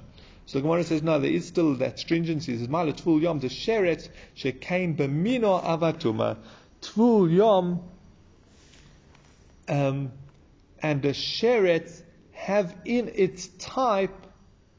[0.45, 2.53] So Gemara says, no, there is still that stringency.
[2.53, 6.37] It says, tvul yom, the sheret, shekain b'mino avatuma.
[6.81, 7.81] Tvul yom,
[9.69, 10.11] um,
[10.81, 12.01] and the sheret
[12.33, 14.15] have in its type,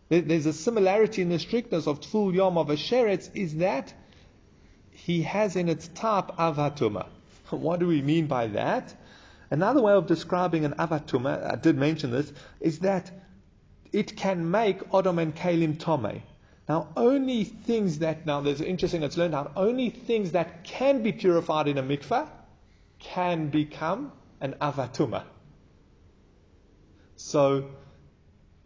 [0.08, 3.94] there's a similarity in the strictness of tvul yom of a sheret, is that
[5.08, 7.06] he has in its top avatuma.
[7.50, 8.94] What do we mean by that?
[9.50, 13.10] Another way of describing an avatuma, I did mention this, is that
[13.90, 16.20] it can make Odom and Kalim Tome.
[16.68, 21.12] Now, only things that, now there's interesting, it's learned out, only things that can be
[21.12, 22.28] purified in a mikvah
[22.98, 25.24] can become an avatuma.
[27.16, 27.70] So,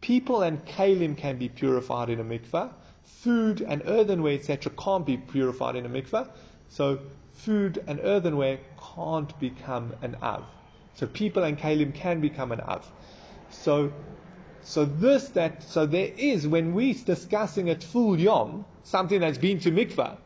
[0.01, 2.73] people and kalim can be purified in a mikvah,
[3.05, 6.29] food and earthenware, etc., can't be purified in a mikveh.
[6.69, 6.99] So
[7.33, 8.61] food and earthenware
[8.95, 10.45] can't become an av.
[10.95, 12.91] So people and kalim can become an av.
[13.51, 13.93] So,
[14.63, 19.59] so this that so there is when we're discussing a full yom, something that's been
[19.61, 20.17] to mikveh,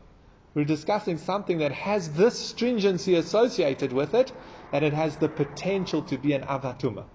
[0.53, 4.31] we're discussing something that has this stringency associated with it,
[4.71, 7.05] that it has the potential to be an avatuma.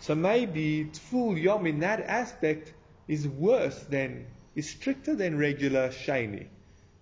[0.00, 2.72] So maybe tful yom in that aspect
[3.06, 6.46] is worse than is stricter than regular sheni.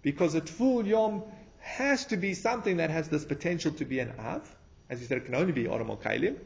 [0.03, 1.23] Because a tful yom
[1.61, 4.43] has to be something that has this potential to be an av.
[4.89, 6.37] As you said, it can only be oram kalim,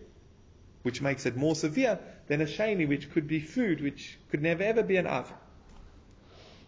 [0.82, 4.62] which makes it more severe than a sheni, which could be food, which could never
[4.62, 5.32] ever be an av.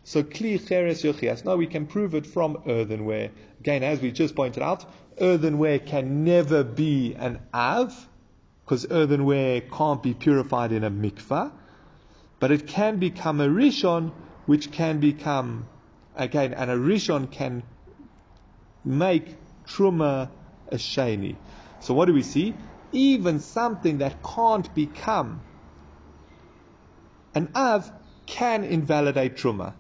[0.05, 1.45] So kli cheres yochias.
[1.45, 3.31] Now we can prove it from earthenware.
[3.61, 4.85] Again, as we just pointed out,
[5.19, 8.09] earthenware can never be an av,
[8.65, 11.51] because earthenware can't be purified in a mikvah,
[12.45, 14.13] but it can become a rishon
[14.45, 15.67] which can become,
[16.15, 17.63] again, and a rishon can
[18.85, 20.29] make truma
[20.69, 21.37] a sheni.
[21.81, 22.53] So what do we see?
[22.93, 25.41] Even something that can't become
[27.35, 27.91] an av
[28.27, 29.73] can invalidate truma.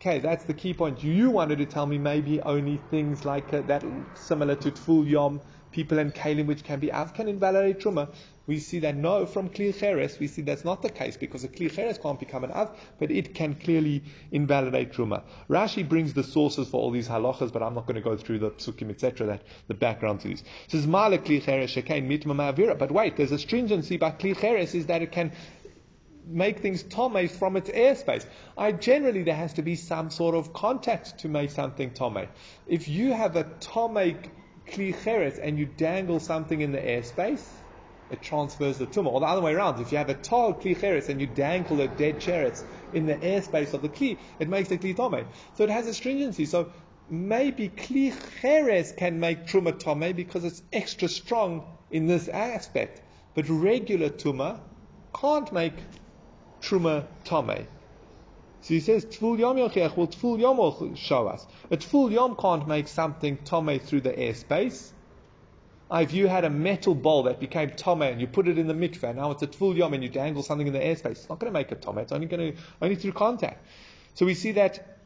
[0.00, 1.04] Okay, that's the key point.
[1.04, 5.40] You wanted to tell me maybe only things like uh, that, similar to Tful Yom,
[5.72, 8.08] people and Kalim, which can be Av, can invalidate Truma
[8.48, 11.48] we see that no, from Kli Cheres, we see that's not the case because a
[11.48, 14.02] Kli Cheres can't become an Av, but it can clearly
[14.32, 15.22] invalidate Truma.
[15.50, 18.38] Rashi brings the sources for all these halachas, but I'm not going to go through
[18.38, 20.40] the psukim, etc., that the background to these.
[20.40, 22.78] It says, Mala Kli Cheres Shekain Ma'avira.
[22.78, 25.30] But wait, there's a stringency by Kli Cheres is that it can
[26.26, 28.24] make things tome from its airspace.
[28.56, 32.28] I generally there has to be some sort of contact to make something tome.
[32.66, 34.16] If you have a tome
[34.70, 37.46] kli and you dangle something in the airspace,
[38.10, 39.12] it transfers the tumah.
[39.12, 41.88] Or the other way around, if you have a tall kli and you dangle a
[41.88, 45.26] dead cheres in the airspace of the kli, it makes the kli tome.
[45.54, 46.46] So it has a stringency.
[46.46, 46.72] So
[47.10, 53.02] maybe kli can make truma tome because it's extra strong in this aspect.
[53.34, 54.60] But regular tumah
[55.14, 55.74] can't make
[56.62, 57.66] truma tome.
[58.60, 61.46] So he says, Tful Yom Yochech, well, Tful Yom will show us.
[61.70, 64.92] A Tful Yom can't make something tome through the airspace.
[65.90, 68.74] If you had a metal bowl that became tome and you put it in the
[68.74, 71.38] mikveh, now it's a tful yom and you dangle something in the airspace, it's not
[71.38, 71.96] going to make it tome.
[71.96, 73.64] It's only going to only through contact.
[74.12, 74.98] So we see that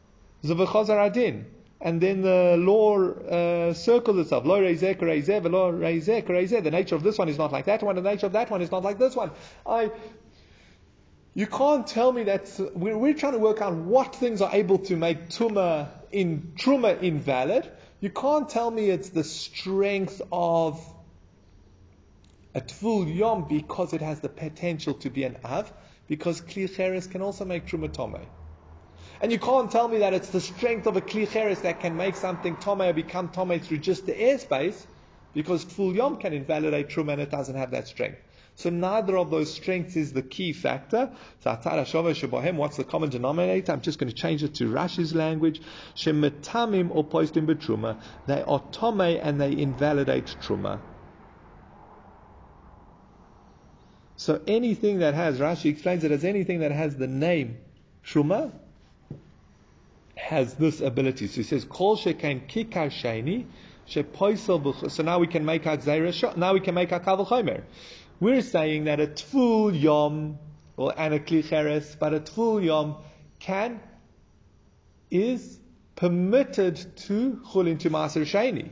[0.43, 1.47] zavachazar adin,
[1.81, 4.45] and then the law uh, circles itself.
[4.45, 6.65] Lo reizeh reizeh, lo reizeh reizeh.
[6.65, 7.95] The nature of this one is not like that one.
[7.95, 9.31] The nature of that one is not like this one.
[9.65, 9.93] I.
[11.35, 14.51] You can't tell me that uh, we're, we're trying to work out what things are
[14.53, 17.71] able to make tuma in truma invalid.
[18.01, 20.79] You can't tell me it's the strength of
[22.55, 25.73] a tful yom because it has the potential to be an av,
[26.07, 28.27] because kli can also make truma tome.
[29.23, 32.17] And you can't tell me that it's the strength of a kli that can make
[32.17, 34.87] something tome or become tome through just the airspace,
[35.33, 38.19] because tful yom can invalidate truma and it doesn't have that strength.
[38.55, 41.11] So neither of those strengths is the key factor.
[41.43, 43.73] So, What's the common denominator?
[43.73, 45.61] I'm just going to change it to Rashi's language.
[45.97, 47.99] Shemetamim or poistim betruma.
[48.27, 50.81] They are tome and they invalidate truma.
[54.17, 57.57] So anything that has, Rashi explains it as anything that has the name
[58.07, 58.53] truma
[60.15, 61.27] has this ability.
[61.27, 63.47] So he says, Kol shekain kikar sheni,
[63.85, 65.77] so now we can make our
[66.37, 67.27] now we can make our kavul
[68.23, 70.39] we're saying that a tful yom,
[70.77, 72.95] or and a klicheres, but a tful yom
[73.41, 73.81] can,
[75.11, 75.59] is
[75.97, 78.69] permitted to chulin to maser sheni.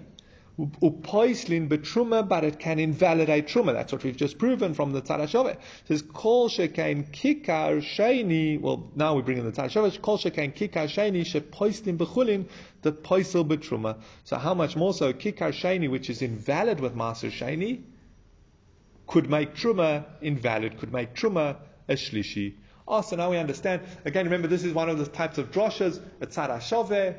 [0.61, 3.73] Upoislin betruma, but it can invalidate truma.
[3.73, 5.59] That's what we've just proven from the Tzad It
[5.89, 10.87] says, Kol shekain kikar sheni, well, now we bring in the Tzad Kol shekain kikar
[10.87, 12.47] sheni, shepoislin bechulin,
[12.83, 13.97] the poisel betruma.
[14.23, 17.83] So how much more so, kikar sheni, which is invalid with maser sheni,
[19.11, 21.57] could make truma invalid, could make truma
[21.89, 22.55] a shlishi.
[22.87, 23.83] Oh, so now we understand.
[24.05, 27.17] Again, remember this is one of the types of droshes, a tzara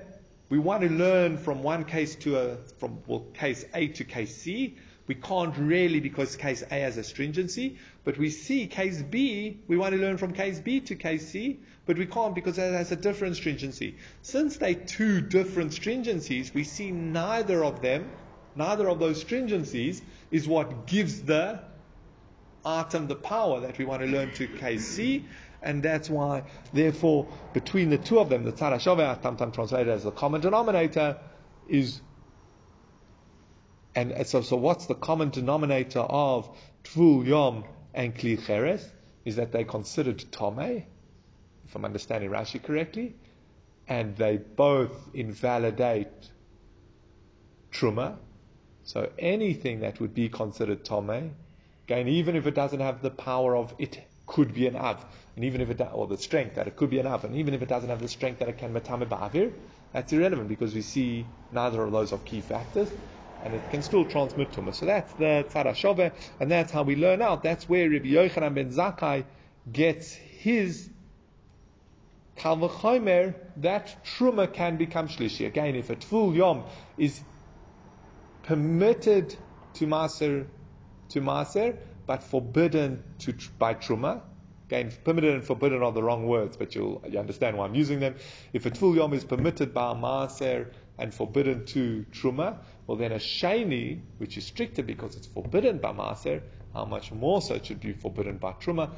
[0.47, 4.37] We want to learn from one case to a, from well, case A to case
[4.37, 4.77] C.
[5.07, 9.75] We can't really because case A has a stringency, but we see case B, we
[9.75, 12.93] want to learn from case B to case C, but we can't because it has
[12.93, 13.97] a different stringency.
[14.21, 18.09] Since they're two different stringencies, we see neither of them,
[18.55, 20.01] neither of those stringencies
[20.31, 21.59] is what gives the
[22.65, 25.23] atom the power that we want to learn to KC,
[25.61, 26.43] and that's why,
[26.73, 31.17] therefore, between the two of them, the Tzara Shoveh, sometimes translated as the common denominator,
[31.67, 32.01] is
[33.93, 36.49] and so, so what's the common denominator of
[36.85, 38.87] Tvul Yom and Kli Cheres?
[39.25, 40.59] Is that they considered Tome,
[41.65, 43.15] if I'm understanding Rashi correctly,
[43.87, 46.07] and they both invalidate
[47.71, 48.17] Truma.
[48.83, 50.85] So anything that would be considered
[51.91, 55.03] Again, even if it doesn't have the power of it could be an av,
[55.35, 57.53] and even if it or the strength that it could be an av, and even
[57.53, 59.51] if it doesn't have the strength that it can metame ba'avir,
[59.91, 62.89] that's irrelevant because we see neither of those are key factors,
[63.41, 64.73] and it can still transmit tumah.
[64.73, 67.43] So that's the tzara and that's how we learn out.
[67.43, 69.25] That's where Rabbi Yochanan ben Zakkai
[69.69, 70.89] gets his
[72.37, 75.45] kalvachomer that truma can become shlishi.
[75.45, 76.63] Again, if a tful yom
[76.95, 77.21] is
[78.43, 79.37] permitted
[79.73, 80.47] to maser
[81.11, 84.21] to Maser, but forbidden to by Truma.
[84.67, 87.99] Again, permitted and forbidden are the wrong words, but you'll you understand why I'm using
[87.99, 88.15] them.
[88.53, 93.15] If a Tful Yom is permitted by Maser and forbidden to Truma, well then a
[93.15, 96.41] Shani, which is stricter because it's forbidden by Maser,
[96.73, 98.91] how much more so it should be forbidden by Truma,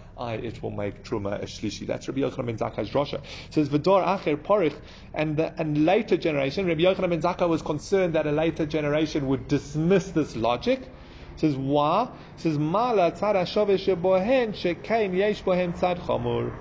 [0.43, 1.87] it will make Truma a Shlishi.
[1.87, 3.15] That's Rabbi Yochanan ben Zakkai's Drosha.
[3.15, 4.75] It says, V'dor Acher Porich,
[5.15, 9.27] and the and later generation, Rabbi Yochanan ben Zakkai was concerned that a later generation
[9.27, 10.87] would dismiss this logic,
[11.35, 12.09] says why?
[12.37, 16.51] says mala tzad hashove shebohen shekain yesh bohem tzad chamur.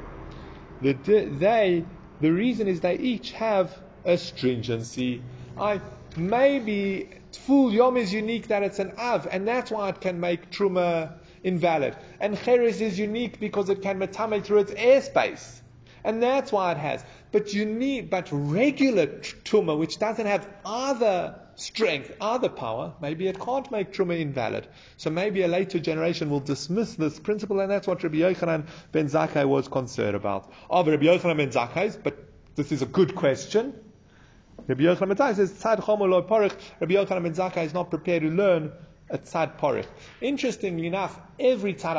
[0.80, 1.84] They,
[2.20, 5.22] the reason is they each have a stringency.
[5.58, 5.80] I
[6.16, 10.50] maybe tful yom is unique that it's an av, and that's why it can make
[10.50, 11.96] truma invalid.
[12.20, 15.60] And cheres is unique because it can metame through its airspace.
[16.04, 17.04] And that's why it has.
[17.30, 23.28] But you need, but regular truma, which doesn't have other strength, ah, other power, maybe
[23.28, 24.66] it can't make Truma invalid.
[24.96, 29.08] So maybe a later generation will dismiss this principle, and that's what Rabbi Yochanan ben
[29.08, 30.52] Zakkai was concerned about.
[30.70, 32.16] Of Rabbi Yochanan ben Zakkai, but
[32.54, 33.74] this is a good question.
[34.66, 36.56] Rabbi Yochanan ben Zakkai says, Tzad Chomo Porich.
[36.80, 38.72] Rabbi Yochanan ben Zakkai is not prepared to learn
[39.12, 39.86] a tzad porich.
[40.22, 41.96] Interestingly enough, every tzad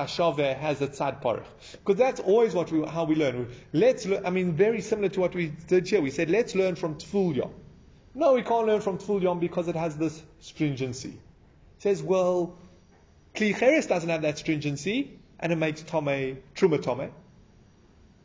[0.58, 3.48] has a tzad porich because that's always what we, how we learn.
[3.72, 6.02] Let's, I mean, very similar to what we did here.
[6.02, 7.52] We said let's learn from Tful Yom.
[8.16, 11.10] No, we can't learn from Tful Yom because it has this stringency.
[11.10, 12.58] It says, well,
[13.34, 17.12] Kli Cheres doesn't have that stringency, and it makes Tome, Truma Tome,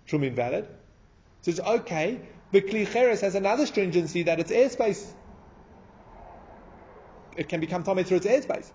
[0.06, 0.64] Truma invalid.
[0.64, 2.20] It says, okay,
[2.52, 5.06] but Kli Cheres has another stringency that its airspace,
[7.36, 8.70] it can become Tome through its airspace.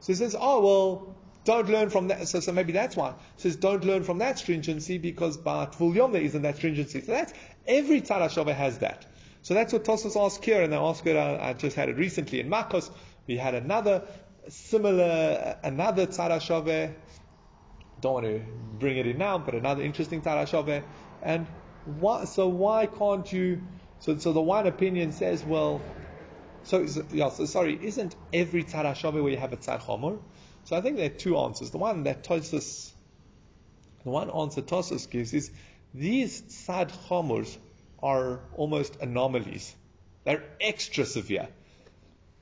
[0.00, 2.26] So he says, oh, well, don't learn from that.
[2.28, 3.14] So, so maybe that's why.
[3.36, 7.00] He says, don't learn from that stringency because by Tvul Yom there isn't that stringency.
[7.00, 7.34] So that's,
[7.66, 9.06] every Tzara has that.
[9.42, 11.96] So that's what Tosfos asked here, and they asked it, uh, I just had it
[11.96, 12.90] recently in Makos.
[13.26, 14.06] We had another
[14.48, 16.94] similar, another Tzara
[18.00, 18.42] Don't want to
[18.78, 20.84] bring it in now, but another interesting Tzara
[21.22, 21.46] And
[21.84, 23.62] why, so why can't you,
[24.00, 25.82] so, so the one opinion says, well,
[26.64, 29.80] so, yeah, so sorry, isn't every tzara where you have a tzar?
[30.64, 31.70] So I think there are two answers.
[31.70, 32.92] The one that Tosus,
[34.04, 35.50] the one answer Tosus gives is
[35.94, 37.56] these tzad chomors
[38.02, 39.74] are almost anomalies.
[40.24, 41.48] They're extra severe.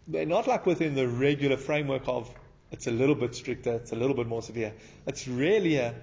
[0.09, 2.31] They're not like within the regular framework of
[2.71, 4.73] it's a little bit stricter, it's a little bit more severe.
[5.07, 5.95] It's really a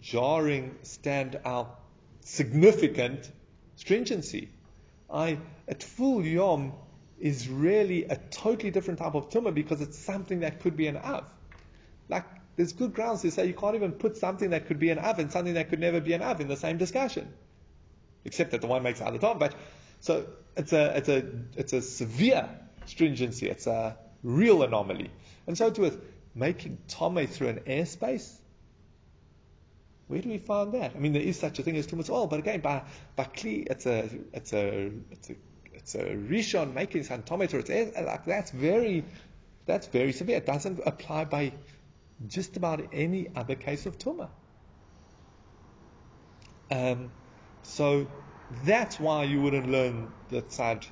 [0.00, 1.80] jarring, stand out,
[2.20, 3.30] significant
[3.76, 4.50] stringency.
[5.12, 6.72] I at full yom
[7.18, 10.96] is really a totally different type of tumah because it's something that could be an
[10.96, 11.24] av.
[12.08, 12.24] Like,
[12.56, 15.18] there's good grounds to say you can't even put something that could be an av
[15.18, 17.32] and something that could never be an av in the same discussion.
[18.24, 19.38] Except that the one makes other time.
[19.38, 19.54] But,
[20.00, 21.24] so, it's a, it's a,
[21.56, 22.48] it's a severe
[22.86, 23.48] stringency.
[23.48, 25.10] It's a real anomaly.
[25.46, 26.02] And so too with
[26.34, 28.36] making tome through an airspace.
[30.08, 30.92] Where do we find that?
[30.94, 32.82] I mean, there is such a thing as tumas oil, but again, by,
[33.14, 35.34] by kli, it's a, it's a, it's a
[35.80, 37.68] it's a rishon making santometer.
[37.68, 39.04] It's like that's very
[39.66, 40.36] that's very severe.
[40.36, 41.52] It doesn't apply by
[42.26, 44.28] just about any other case of tumah.
[46.70, 47.10] Um,
[47.62, 48.06] so
[48.50, 50.86] that's why you wouldn't learn the tzad.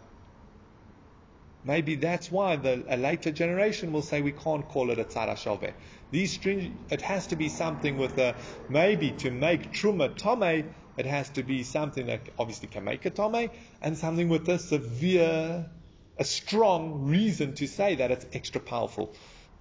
[1.64, 5.28] Maybe that's why the, a later generation will say we can't call it a tzad
[5.36, 5.74] shaveh.
[6.10, 8.36] These strings, it has to be something with a
[8.68, 13.10] maybe to make truma tome it has to be something that obviously can make a
[13.10, 13.50] tome,
[13.80, 15.70] and something with a severe,
[16.18, 19.14] a strong reason to say that it's extra powerful.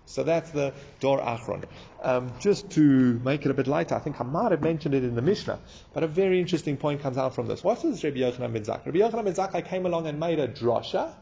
[0.07, 1.65] So that's the Dor Achron.
[2.01, 2.81] Um, just to
[3.25, 5.59] make it a bit lighter, I think I might have mentioned it in the Mishnah,
[5.93, 7.61] but a very interesting point comes out from this.
[7.61, 8.85] What does Rabbi Yochanan ben Zakkai?
[8.85, 11.13] Rabbi Yochanan ben Zakkai came along and made a drosha,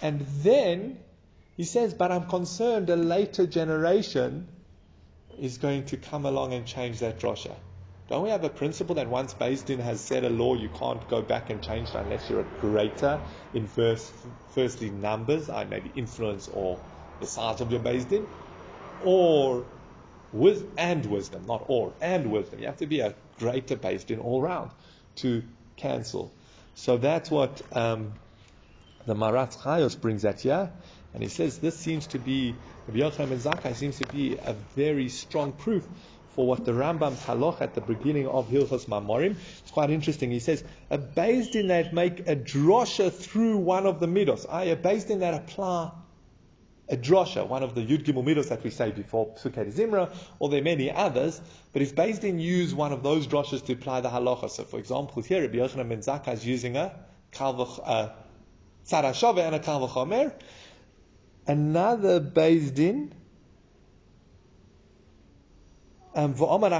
[0.00, 0.98] and then
[1.56, 4.46] he says, but I'm concerned a later generation
[5.40, 7.56] is going to come along and change that drosha.
[8.08, 11.08] Don't we have a principle that once Beis Din has said a law, you can't
[11.08, 14.14] go back and change it unless you're a greater in first,
[14.50, 16.84] firstly numbers, I maybe influence or
[17.18, 18.28] the size of your Beis Din,
[19.00, 19.66] or
[20.30, 22.60] with and wisdom, not or and wisdom.
[22.60, 24.70] You have to be a greater Beis Din all round
[25.16, 25.42] to
[25.76, 26.32] cancel.
[26.74, 28.12] So that's what um,
[29.06, 30.72] the Maratz Chayos brings at here.
[31.14, 34.52] And he says this seems to be, Rabbi Yochanan ben Zakkai seems to be a
[34.52, 35.88] very strong proof
[36.36, 39.34] for what the Rambam's halach at the beginning of Hilchos Mamorim.
[39.62, 40.30] It's quite interesting.
[40.30, 44.64] He says, a Beis Din that make a drosha through one of the midos, I
[44.64, 45.90] a based in that apply
[46.88, 50.50] a drosha, one of the Yud Gimel midos that we say before Sukkot Zimra, or
[50.50, 51.40] there are many others,
[51.72, 54.78] but if based in use one of those droshas to apply the halacha, so for
[54.78, 56.94] example here Rabbi Yochanan ben Zakkai is using a
[57.32, 58.10] kalvach, uh,
[58.92, 59.06] and
[59.54, 60.32] a kalvachomer,
[61.46, 63.10] another based um,
[66.16, 66.70] v'omar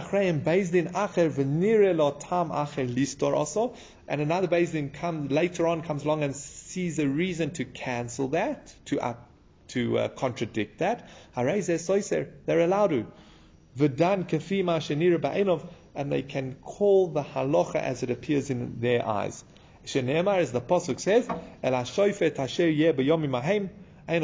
[2.94, 3.74] listor also,
[4.08, 8.28] and another Beis Din comes later on comes along and sees a reason to cancel
[8.28, 9.14] that, to uh,
[9.68, 11.08] to uh, contradict that.
[11.36, 13.06] They're allowed to.
[15.94, 19.44] And they can call the halacha as it appears in their eyes.
[19.84, 21.28] As the pasuk says,
[21.62, 23.70] El hashoifet asher yeh b'yomim
[24.08, 24.22] says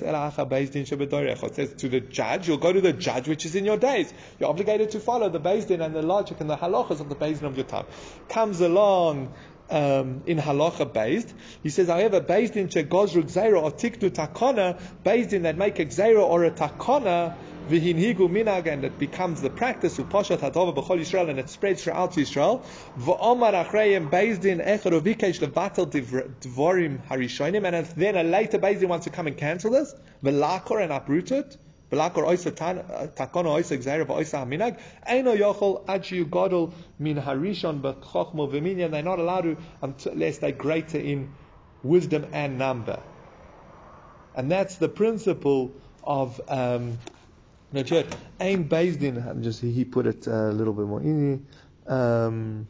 [0.00, 4.12] to the judge, you'll go to the judge which is in your days.
[4.38, 7.16] You're obligated to follow the Beis Din and the logic and the halachas of the
[7.16, 7.86] Beis Din of your time.
[8.28, 9.34] Comes along
[9.70, 11.34] um, in halacha based.
[11.62, 15.86] He says, however, based in chegozru gzeira or tiknu takona, based in that make a
[15.86, 17.36] gzeira or a takona,
[17.68, 21.82] v'hinhigu minag, and it becomes the practice of Pashat Hadova b'chol Yisrael, and it spreads
[21.84, 22.64] throughout Yisrael.
[22.98, 25.86] V'omar achreim Bezdin echad uvikesh levatel
[26.40, 30.92] dvorim harishonim, and then a later Bezdin wants to come and cancel this, v'lakor and
[30.92, 31.56] uproot it.
[31.90, 32.50] V'lakor oisa
[33.14, 34.78] takono oisa gzeira v'oisa haminag.
[35.08, 38.90] Eino yochol ad gadol min harishon b'chochmo v'minyan.
[38.90, 39.56] They're not allowed to
[40.10, 41.32] unless they're greater in
[41.82, 43.00] wisdom and number.
[44.34, 46.98] And that's the principle of um,
[47.74, 48.06] no, church.
[48.68, 51.40] Beis Din, just he put it a little bit more easy.
[51.86, 52.68] Um,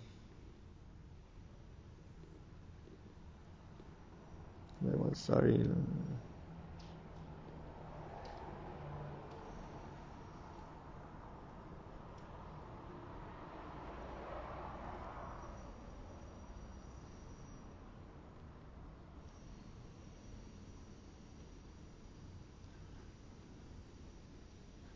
[5.12, 5.68] sorry.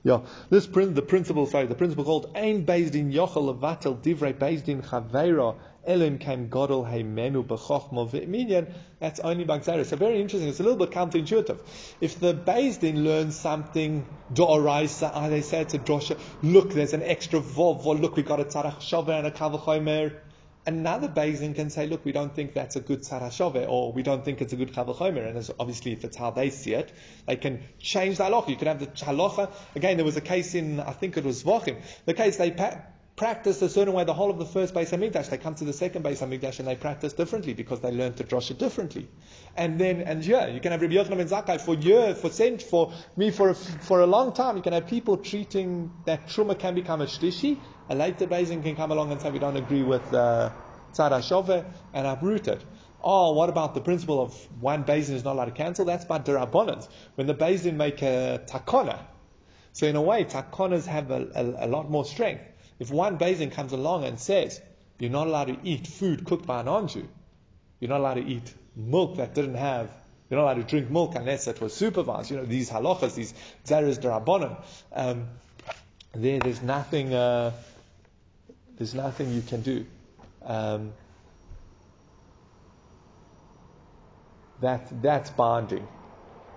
[0.04, 4.80] Yeah, this prin- the principle, sorry, the principle called Ein Bezdin Yochel Levatel Divrei Bezdin
[4.82, 8.72] Chaveira Elim Kaim Godel Heimenu B'Chochma V'Minyan.
[9.00, 9.84] That's only by Gzera.
[9.84, 10.48] So very interesting.
[10.48, 11.58] It's a little bit counterintuitive.
[12.00, 17.40] If the Bezdin learns something Doraisa, ah, they say to Drosha, look, there's an extra
[17.40, 20.14] vov, look, we got a Tzarach Shover and a Kavachomer.
[20.68, 24.22] Another Bezdin can say, look, we don't think that's a good Tzarashove, or we don't
[24.22, 25.26] think it's a good Chavachomer.
[25.26, 26.92] And obviously, if it's how they see it,
[27.26, 28.50] they can change the halacha.
[28.50, 29.50] You could have the halacha.
[29.74, 31.80] Again, there was a case in, I think it was Vochim.
[32.04, 32.82] The case they pa-
[33.18, 35.28] practiced a certain way the whole of the first base Hamikdash.
[35.28, 38.24] They come to the second base Hamikdash and they practice differently because they learned to
[38.24, 39.08] drosha differently.
[39.56, 42.62] And then, and yeah, you can have Rabbi Yochanan ben Zakkai for years, for cent,
[42.62, 44.56] for me, for a, for a long time.
[44.56, 47.58] You can have people treating that truma can become a shlishi.
[47.90, 50.50] A later Bezin can come along and say we don't agree with uh,
[50.94, 52.64] Tzara and uproot it.
[53.02, 55.84] Oh, what about the principle of one basin is not allowed to cancel?
[55.84, 56.88] That's by Derabonans.
[57.16, 58.98] When the basin make a takona.
[59.72, 62.42] So in a way, takonas have a, a, a lot more strength.
[62.78, 64.60] If one Bezin comes along and says,
[64.98, 67.06] you're not allowed to eat food cooked by an Anju,
[67.80, 69.90] you're not allowed to eat milk that didn't have,
[70.28, 72.30] you're not allowed to drink milk unless it was supervised.
[72.30, 74.56] You know, these halachas, these zeres derabonim,
[74.92, 75.28] um,
[76.12, 77.52] there, there's nothing, uh,
[78.76, 79.86] there's nothing you can do.
[80.42, 80.92] Um,
[84.60, 85.86] that, that's binding.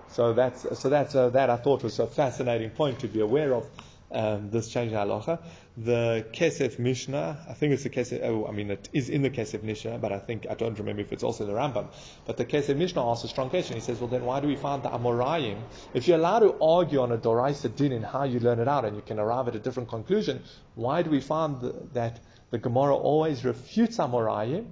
[0.09, 3.53] So that's, so that's, uh, that I thought was a fascinating point to be aware
[3.53, 3.65] of
[4.11, 5.39] um, this change in halacha.
[5.77, 9.29] The Kesef Mishnah, I think it's the Kesef, oh, I mean, it is in the
[9.29, 11.87] Kesef Mishnah, but I think, I don't remember if it's also in the Rambam.
[12.25, 13.75] But the Kesef Mishnah asks a strong question.
[13.75, 15.59] He says, well, then why do we find the Amorayim?
[15.93, 18.85] If you're allowed to argue on a Doraisa din in how you learn it out
[18.85, 20.43] and you can arrive at a different conclusion,
[20.75, 24.67] why do we find the, that the Gemara always refutes Amorayim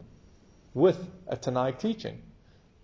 [0.74, 2.22] with a Tanaic teaching?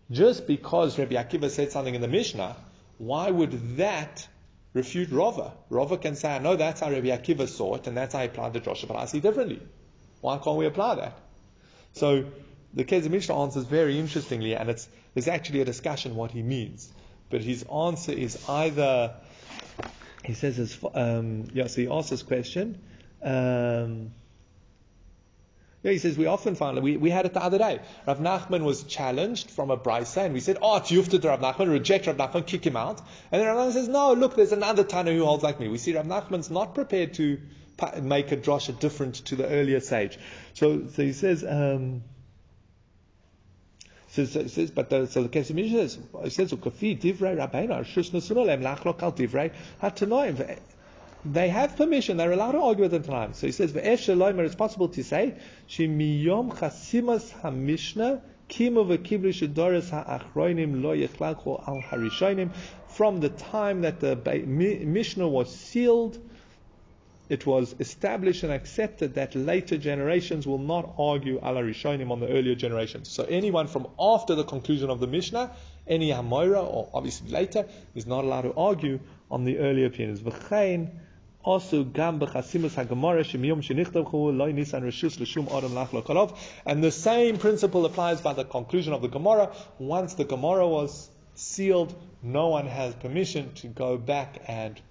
[0.09, 2.55] Just because Rabbi Akiva said something in the Mishnah,
[2.97, 4.27] why would that
[4.75, 5.53] refute Rava.
[5.69, 8.27] Rava can say, I know that's how Rabbi Akiva saw it, and that's how he
[8.27, 9.61] applied the drosha, but I see differently.
[10.21, 11.17] Why can't we apply that?
[11.93, 12.25] So
[12.73, 16.91] the Kesef Mishnah answers very interestingly, and it's there's actually a discussion what he means.
[17.29, 19.15] But his answer is either
[20.25, 22.81] he says as um, yeah, so he asks this question.
[23.23, 24.11] Um,
[25.85, 27.79] yeah, he says we often find we, we had it the other day.
[28.07, 31.71] Rav Nachman was challenged from a brisa, and we said, "Oh, it's to Rav Nachman,
[31.71, 34.83] reject Rav Nachman, kick him out." And then Rav Nachman says, "No, look, there's another
[34.83, 37.39] Tana who holds like me." We see Rav Nachman's not prepared to
[38.01, 40.17] make a drosha different to the earlier sage.
[40.55, 41.45] So, so he says.
[41.47, 42.01] Um,
[44.09, 48.63] so, says, but the, so the Mishnah says, it says, "Ukafi divrei rabbeinu shus nesunolem
[48.63, 49.51] lachlok al divrei
[49.83, 50.57] hatanoim."
[51.25, 53.33] They have permission, they're allowed to argue at the time.
[53.33, 55.35] So he says, it's possible to say,
[62.87, 64.15] from the time that the
[64.45, 66.19] Mishnah was sealed,
[67.27, 72.27] it was established and accepted that later generations will not argue al harishoinim on the
[72.27, 73.09] earlier generations.
[73.09, 75.55] So anyone from after the conclusion of the Mishnah,
[75.87, 77.65] any Hamoira, or obviously later,
[77.95, 78.99] is not allowed to argue
[79.31, 80.21] on the earlier opinions.
[81.45, 86.35] Also gam hagemara shemiyom loy nisan reshus l'shum adam lachlo kolov.
[86.65, 89.51] And the same principle applies by the conclusion of the Gemara.
[89.77, 91.93] Once the Gemara was sealed,
[92.23, 94.81] no one has permission to go back and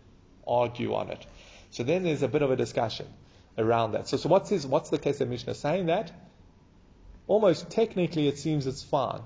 [0.47, 1.27] argue on it.
[1.71, 3.07] So then there's a bit of a discussion
[3.59, 4.07] around that.
[4.07, 6.13] So, so what's his, what's the case of Mishnah saying that?
[7.27, 9.23] Almost technically, it seems it's fine,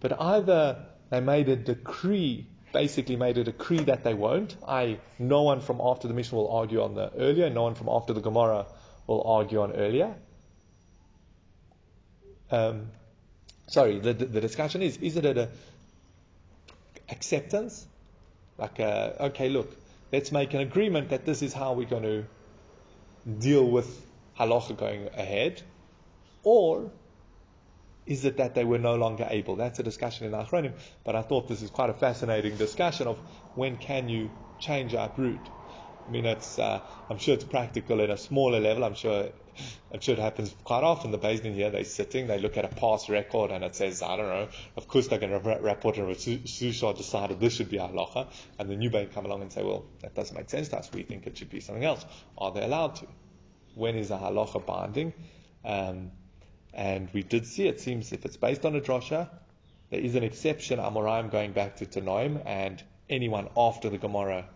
[0.00, 4.56] but either they made a decree basically made a decree that they won't.
[4.66, 7.88] I, no one from after the Mishnah will argue on the earlier, no one from
[7.88, 8.66] after the Gemara
[9.06, 10.14] will argue on earlier.
[12.50, 12.88] Um,
[13.66, 15.48] sorry, the, the discussion is, is it a
[17.08, 17.86] acceptance?
[18.58, 19.74] Like, a, okay, look,
[20.12, 22.24] let's make an agreement that this is how we're going to
[23.38, 24.04] deal with
[24.38, 25.62] halacha going ahead.
[26.42, 26.90] Or
[28.06, 29.56] is it that they were no longer able?
[29.56, 30.74] That's a discussion in Achronim,
[31.04, 33.18] but I thought this is quite a fascinating discussion of
[33.54, 35.50] when can you change uproot.
[36.06, 38.82] I mean, it's, uh, I'm sure it's practical at a smaller level.
[38.82, 39.28] I'm sure,
[39.92, 41.12] I'm sure it happens quite often.
[41.12, 44.16] The Bezdin here, they're sitting, they look at a past record and it says, I
[44.16, 48.26] don't know, of course they're going to report and Susha decided this should be halacha,
[48.58, 50.90] and the new Bein come along and say, well, that doesn't make sense to us.
[50.92, 52.04] We think it should be something else.
[52.36, 53.06] Are they allowed to?
[53.74, 55.12] When is a halacha binding?
[55.64, 56.10] Um,
[56.74, 59.28] and we did see, it seems, if it's based on a drosha,
[59.90, 64.48] there is an exception, Amoraim going back to Tanoim, and anyone after the Gemara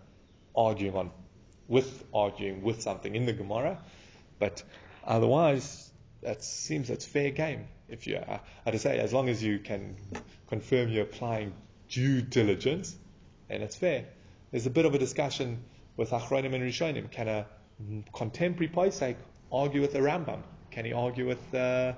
[0.54, 1.10] arguing on,
[1.68, 3.78] with arguing with something in the Gemara.
[4.38, 4.62] But
[5.04, 5.90] otherwise,
[6.22, 7.68] that seems that's fair game.
[7.88, 9.96] If you, uh, I say, as long as you can
[10.48, 11.52] confirm you're applying
[11.88, 12.96] due diligence,
[13.48, 14.06] then it's fair.
[14.50, 15.62] There's a bit of a discussion
[15.96, 17.10] with Achronim and Rishonim?
[17.10, 17.46] Can a
[18.12, 19.16] contemporary Paisek
[19.52, 20.42] argue with the Rambam?
[20.70, 21.92] Can he argue with uh,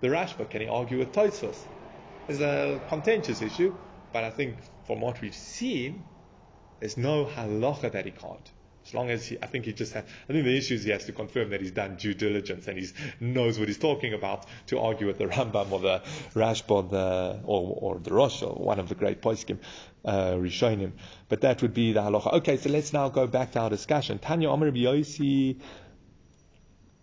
[0.00, 0.48] the Rashba?
[0.48, 1.56] Can he argue with Tosfos?
[2.28, 3.74] It's a contentious issue,
[4.12, 6.04] but I think from what we've seen,
[6.80, 8.50] there's no halacha that he can't.
[8.86, 10.90] As long as he, I think he just has, I think the issue is he
[10.90, 12.88] has to confirm that he's done due diligence and he
[13.20, 16.02] knows what he's talking about to argue with the Rambam or the
[16.34, 19.58] Rashba or the, or, or the Rosh or one of the great poskim,
[20.04, 20.92] uh, Rishonim.
[21.28, 22.32] But that would be the halacha.
[22.34, 24.18] Okay, so let's now go back to our discussion.
[24.18, 25.60] Tanya Omer Yosi.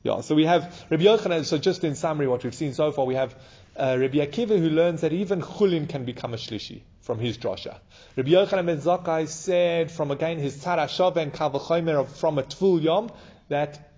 [0.07, 3.03] Yeah, so we have Rabbi Yochanan, so just in summary what we've seen so far,
[3.03, 3.35] we have
[3.75, 7.79] uh, Rabbi Akiva who learns that even chulin can become a shlishi from his drasha.
[8.15, 13.11] Rabbi Yochanan ben Zakkai said from again his Tarashav and Kavachomer from a Tvul Yom
[13.49, 13.91] that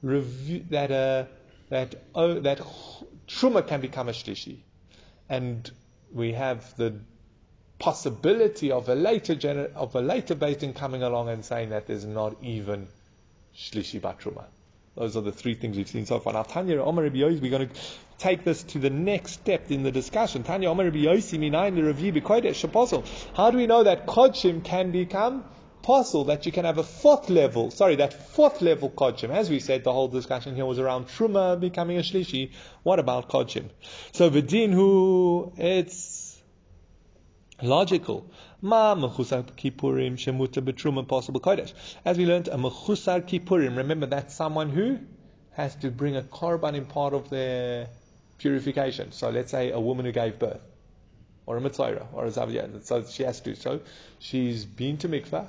[0.00, 1.24] review, that uh,
[1.68, 2.62] that oh, that
[3.26, 4.60] truma can become a shlishi,
[5.28, 5.70] and
[6.10, 6.94] we have the
[7.78, 12.06] possibility of a later gener- of a later Beitin coming along and saying that there's
[12.06, 12.88] not even
[13.54, 14.46] shlishi batruma.
[14.96, 16.32] Those are the three things we've seen so far.
[16.32, 17.74] Now, Tanya Omer Rabbi we're going to
[18.18, 20.42] take this to the next step in the discussion.
[20.42, 22.12] Tanya Omer Rabbi minayin the review
[22.64, 23.04] apostle.
[23.34, 25.44] How do we know that kodshim can become
[25.82, 26.24] apostle?
[26.24, 29.30] That you can have a fourth level, sorry, that fourth level kodshim.
[29.30, 32.50] As we said, the whole discussion here was around truma becoming a shlishi.
[32.82, 33.70] What about kodshim?
[34.12, 36.40] So v'din who it's
[37.62, 38.30] logical.
[38.60, 41.72] Ma mechusar shemuta betruma possible kodesh.
[42.04, 43.76] As we learned, a mechusar kippurim.
[43.76, 44.98] Remember, that's someone who
[45.52, 47.88] has to bring a korban in part of their
[48.38, 49.12] purification.
[49.12, 50.60] So let's say a woman who gave birth,
[51.46, 52.84] or a mitzvah, or a zaviyah.
[52.84, 53.54] So she has to.
[53.54, 53.80] So
[54.18, 55.46] she's been to mikvah.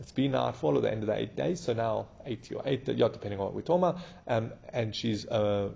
[0.00, 1.60] It's been now for the end of the eight days.
[1.60, 3.98] So now eighty or eight, yeah, depending on what we're talking about.
[4.26, 5.68] Um, and she's uh,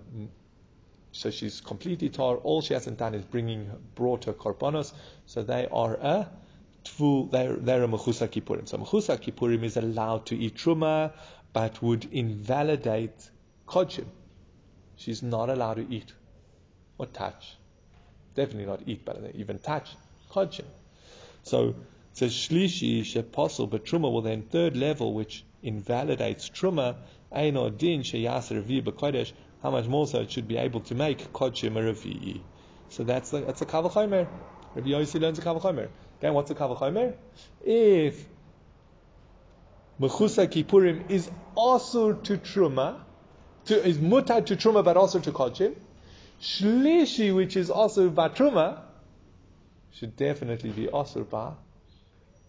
[1.11, 2.37] so she's completely tar.
[2.37, 4.93] All she hasn't done is bringing brought her korbanos.
[5.25, 6.29] So they are a
[6.89, 7.31] tvul.
[7.31, 8.67] They're, they're a mechusa kippurim.
[8.67, 11.13] So mechusa kippurim is allowed to eat truma,
[11.53, 13.29] but would invalidate
[13.67, 14.05] kodshim.
[14.95, 16.13] She's not allowed to eat
[16.97, 17.57] or touch.
[18.35, 19.89] Definitely not eat, but even touch
[20.31, 20.65] kodshim.
[21.43, 21.75] So
[22.13, 23.03] says shlishi
[23.69, 26.95] but truma will then third level, which invalidates truma.
[27.31, 29.31] Eino din sheyas revi b'kodesh
[29.61, 32.41] how much more so it should be able to make kodshim a revi'i.
[32.89, 34.27] So that's the, that's a kavachomer.
[34.75, 35.89] Rabbi Yossi learns a kavachomer.
[36.19, 37.15] Again, what's a kavachomer?
[37.63, 38.25] If
[39.99, 42.99] mechusa kippurim is also to truma,
[43.65, 45.75] to, is mutar to truma but also to kodshim,
[46.41, 48.81] shlishi which is also batruma
[49.91, 51.57] should definitely be also ba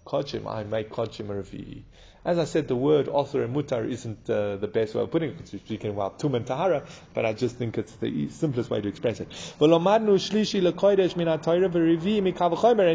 [0.06, 0.46] kodshim.
[0.46, 1.82] I make kodshim a revi'i.
[2.22, 5.30] As I said, the word author and mutar isn't uh, the best way of putting
[5.30, 6.82] it we're speaking about tum and tahara,
[7.14, 9.28] but I just think it's the simplest way to express it.
[9.58, 10.08] And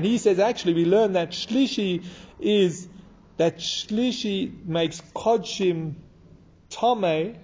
[0.05, 2.03] he says actually we learn that shlishi
[2.39, 2.87] is
[3.37, 5.95] that shlishi makes kodshim
[6.69, 7.37] tame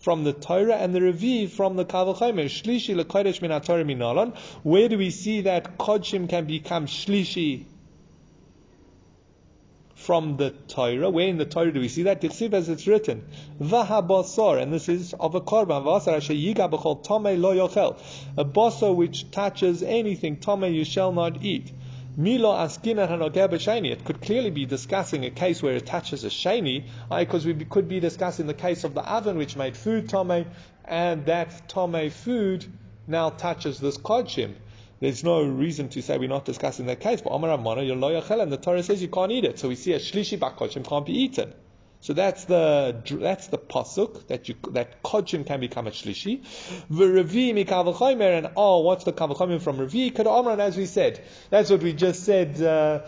[0.00, 2.46] from the Torah and the Revi from the Kavachomer.
[2.46, 4.36] Shlishi lekodesh min minalon.
[4.64, 7.66] Where do we see that kodshim can become shlishi
[9.98, 11.10] from the Torah.
[11.10, 12.20] Where in the Torah do we see that?
[12.22, 13.24] Tichsiv as it's written,
[13.60, 17.98] Vahabasar, and this is of a korban, Vasar yiga b'chol tomei lo yochel.
[18.36, 21.72] A basar which touches anything, tomei you shall not eat.
[22.16, 22.56] Milo.
[22.64, 27.88] It could clearly be discussing a case where it touches a sheni, because we could
[27.88, 30.46] be discussing the case of the oven which made food tomei,
[30.84, 32.64] and that tomei food
[33.06, 34.54] now touches this kodshim
[35.00, 37.20] there's no reason to say we're not discussing that case.
[37.20, 39.58] But Amar Amana, and the Torah says you can't eat it.
[39.58, 41.54] So we see a shlishi bakochim can't be eaten.
[42.00, 46.44] So that's the that's the pasuk that you that kodshim can become a shlishi.
[46.90, 50.14] V'revi mikavachomer and oh, what's the kavachomer from revi?
[50.14, 53.00] Kada Amran, as we said, that's what we just said uh,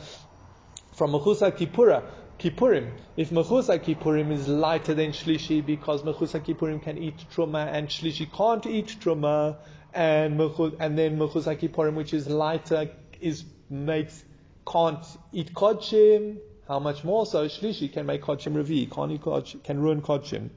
[0.95, 2.03] from Mechusa Kipura.
[2.41, 2.91] Kippurim.
[3.17, 8.33] If Mechusa Kippurim is lighter than Shlishi because Mechusa Kippurim can eat Truma and Shlishi
[8.33, 9.57] can't eat Truma,
[9.95, 14.25] and and then Mechus Kippurim, which is lighter, is makes
[14.67, 16.39] can't eat kodshim.
[16.69, 20.51] How much more so Shlishi can make kodshim revi, can't eat kodshim, can ruin kodshim.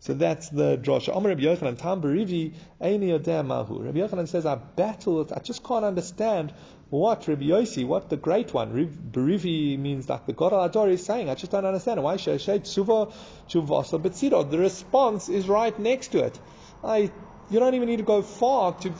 [0.00, 1.14] So that's the drasha.
[1.14, 3.82] Amar Rabbi Yochanan, Tam Berivi, Eini Yodeh Mahu.
[3.82, 6.54] Rabbi Yochanan says, I battle, I just can't understand
[6.88, 8.72] what Rabbi Yossi, what the great one,
[9.12, 11.28] Berivi means like the God Ador is saying.
[11.28, 12.02] I just don't understand.
[12.02, 13.12] Why Sheshet Tsuva
[13.50, 14.50] Chuvasa Betziro?
[14.50, 16.38] The response is right next to it.
[16.82, 17.10] I
[17.50, 18.92] you don't even need to go far to,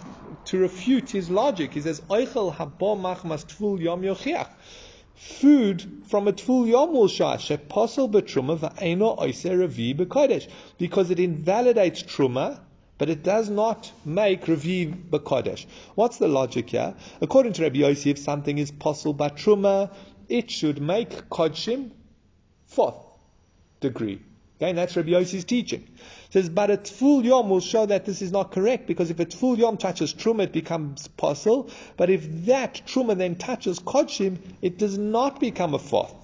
[0.46, 1.72] to refute his logic.
[1.72, 4.48] He says, Eichel habomach mas tful yom yochiach.
[5.14, 10.48] Food from a tful yom will shah, betruma va'eno.
[10.78, 12.60] Because it invalidates truma,
[12.98, 15.66] but it does not make revi bekodesh.
[15.94, 16.94] What's the logic here?
[17.20, 19.94] According to Rabbi Yossi, if something is possible by truma,
[20.28, 21.92] it should make kodshim
[22.66, 22.96] fourth
[23.80, 24.20] degree.
[24.58, 25.88] Okay, and that's Rabbi Yossi's teaching.
[26.30, 29.26] Says, but a tful yom will show that this is not correct because if a
[29.26, 31.70] tful yom touches truma, it becomes possible.
[31.96, 36.14] But if that truma then touches kodshim, it does not become a fourth.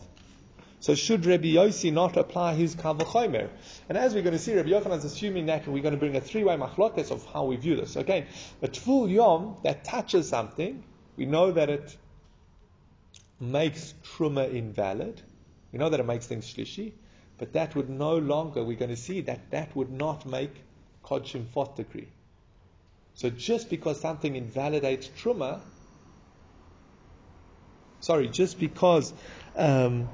[0.78, 3.48] So should Rabbi Yossi not apply his kavachomer?
[3.88, 6.14] And as we're going to see, Rabbi Yochanan is assuming that we're going to bring
[6.14, 7.96] a three-way machlokes of how we view this.
[7.96, 8.26] Again,
[8.62, 10.84] a tful yom that touches something,
[11.16, 11.96] we know that it
[13.40, 15.20] makes truma invalid.
[15.72, 16.92] We know that it makes things shlishi.
[17.38, 20.52] But that would no longer, we're going to see that that would not make
[21.04, 22.08] Kodshim fourth degree.
[23.14, 25.60] So just because something invalidates Truma,
[28.00, 29.12] sorry, just because
[29.54, 30.10] um,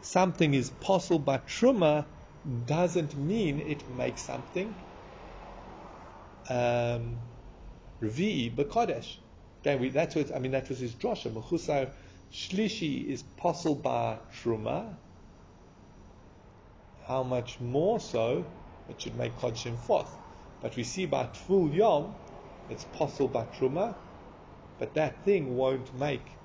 [0.00, 2.06] something is possible by Truma
[2.66, 4.74] doesn't mean it makes something
[6.48, 7.18] um,
[8.02, 9.16] Revi'i B'Kodesh.
[9.62, 11.32] Okay, we, that's what, I mean, that was his drosha.
[11.32, 11.90] Mechusar
[12.30, 14.96] Shlishi is possible by Truma,
[17.06, 18.46] how much more so
[18.88, 20.10] it should make Kodshim fourth.
[20.60, 22.14] But we see by Tful Yom,
[22.68, 23.96] it's possible by Truma,
[24.78, 26.38] but that thing won't make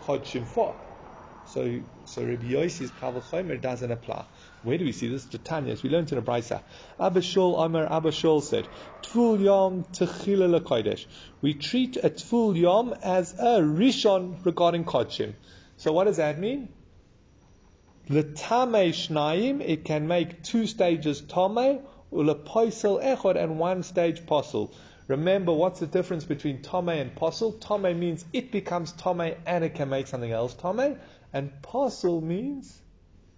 [0.00, 0.76] Kodshim fourth.
[1.44, 4.24] So, so Rabbi Yossi's Kaval doesn't apply.
[4.62, 5.26] Where do we see this?
[5.50, 6.62] As we learned in a brisa.
[7.00, 8.68] Abba Shul Omer Abba Shul said,
[9.02, 11.06] Tful Yom Techila.
[11.40, 15.34] We treat a Tful Yom as a Rishon regarding Kodshim.
[15.76, 16.68] So what does that mean?
[18.08, 21.80] L'tame shnayim, it can make two stages tame,
[22.12, 24.72] ulepoisel echod, and one stage posel.
[25.06, 27.60] Remember, what's the difference between tame and posel?
[27.60, 30.98] Tame means it becomes tame and it can make something else tame,
[31.32, 32.80] and posel means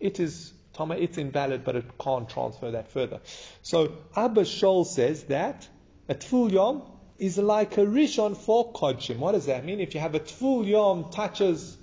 [0.01, 3.21] it is tame, it's invalid, but it can't transfer that further.
[3.63, 5.69] So Abba Shol says that
[6.09, 6.83] a tful yom
[7.19, 9.19] is like a rishon for kodshim.
[9.19, 9.81] What does that mean?
[9.81, 11.77] If you have a tful yom touches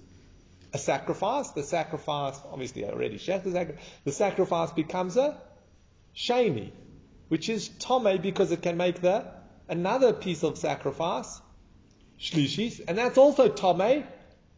[0.73, 1.49] a sacrifice.
[1.51, 3.85] The sacrifice, obviously, already shech the sacrifice.
[4.05, 5.39] The sacrifice becomes a
[6.15, 6.71] sheni,
[7.27, 9.25] which is tome because it can make the
[9.69, 11.41] another piece of sacrifice
[12.19, 14.03] shlishis, and that's also tome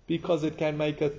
[0.08, 1.12] because it can make a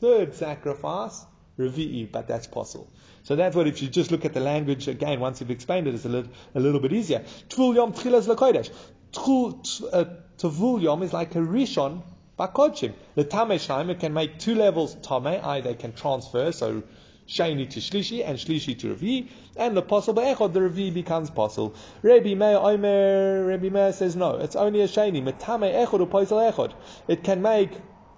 [0.00, 1.24] third sacrifice
[1.58, 2.90] revi'i, but that's possible.
[3.22, 5.94] So that's what if you just look at the language again, once you've explained it,
[5.94, 7.24] it's a little, a little bit easier.
[7.48, 8.70] Tvul yom tchilas lakodesh.
[9.12, 12.02] Tvul yom is like a rishon
[12.38, 12.92] Bakodshim.
[13.14, 15.60] The Tame Shaim, it can make two levels Tame, i.e.
[15.62, 16.82] they can transfer, so
[17.26, 21.74] Shani to Shlishi and Shlishi to Ravi, and the possible Echod, the Ravi becomes possible.
[22.02, 25.22] Rabbi Meir Omer, Rabbi Meir says no, it's only a Shani.
[25.22, 26.72] Metame Echod or Poisel Echod.
[27.08, 27.70] It can make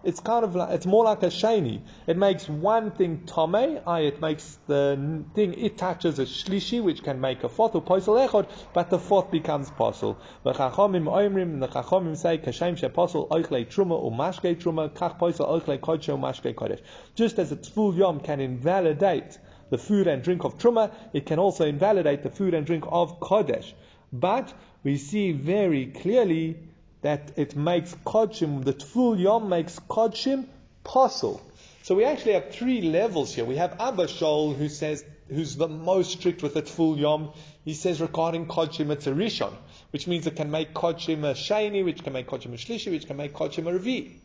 [0.04, 1.80] it's kind of like, it's more like a sheni.
[2.06, 7.20] It makes one thing tome, it makes the thing it touches a shlishi, which can
[7.20, 10.16] make a fourth, or posel echod, but the fourth becomes posel.
[10.44, 15.48] The chachomim oimrim, the chachomim say, kashem sheposel oichle truma or mashke truma, kach posel
[15.48, 16.80] oichle kodshe mashke kodesh.
[17.14, 19.38] Just as a tful yom can invalidate
[19.70, 23.18] the food and drink of truma, it can also invalidate the food and drink of
[23.20, 23.72] kodesh.
[24.12, 26.67] But we see very clearly
[27.02, 30.46] that it makes kodshim, the tful yom makes kodshim
[30.84, 31.40] possible.
[31.82, 33.44] So we actually have three levels here.
[33.44, 37.30] We have Abba Shol, who says, who's the most strict with the tful yom.
[37.64, 39.52] He says regarding kodshim, it's a rishon,
[39.90, 43.06] which means it can make kodshim a sheni, which can make kodshim a shlishi, which
[43.06, 44.18] can make kodshim a revi.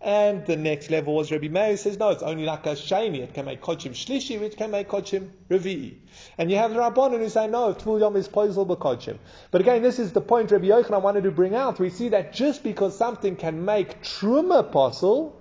[0.00, 3.18] And the next level was Rabbi Meir says, no, it's only like a sheni.
[3.18, 5.96] It can make kodshim shlishi, which can make kodshim revi'i.
[6.36, 9.18] And you have the Rabbanon who say, no, tvul yom is poisel b'kodshim.
[9.50, 11.80] But again, this is the point Rabbi Yochanan wanted to bring out.
[11.80, 15.34] We see that just because something can make truma apostle,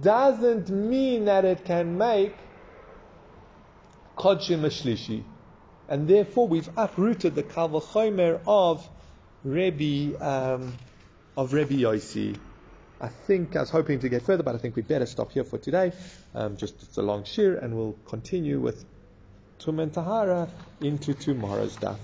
[0.00, 2.36] doesn't mean that it can make
[4.16, 5.24] kodshim shlishi.
[5.88, 8.88] And therefore, we've uprooted the kalvachomer of
[9.42, 10.74] Rabbi, um,
[11.36, 12.38] of Rabbi Yossi.
[13.00, 15.44] I think I was hoping to get further, but I think we'd better stop here
[15.44, 15.92] for today.
[16.34, 18.84] Um, just it's a long shear, and we'll continue with
[19.58, 20.48] Tum and Tahara
[20.80, 21.96] into tomorrow's daf.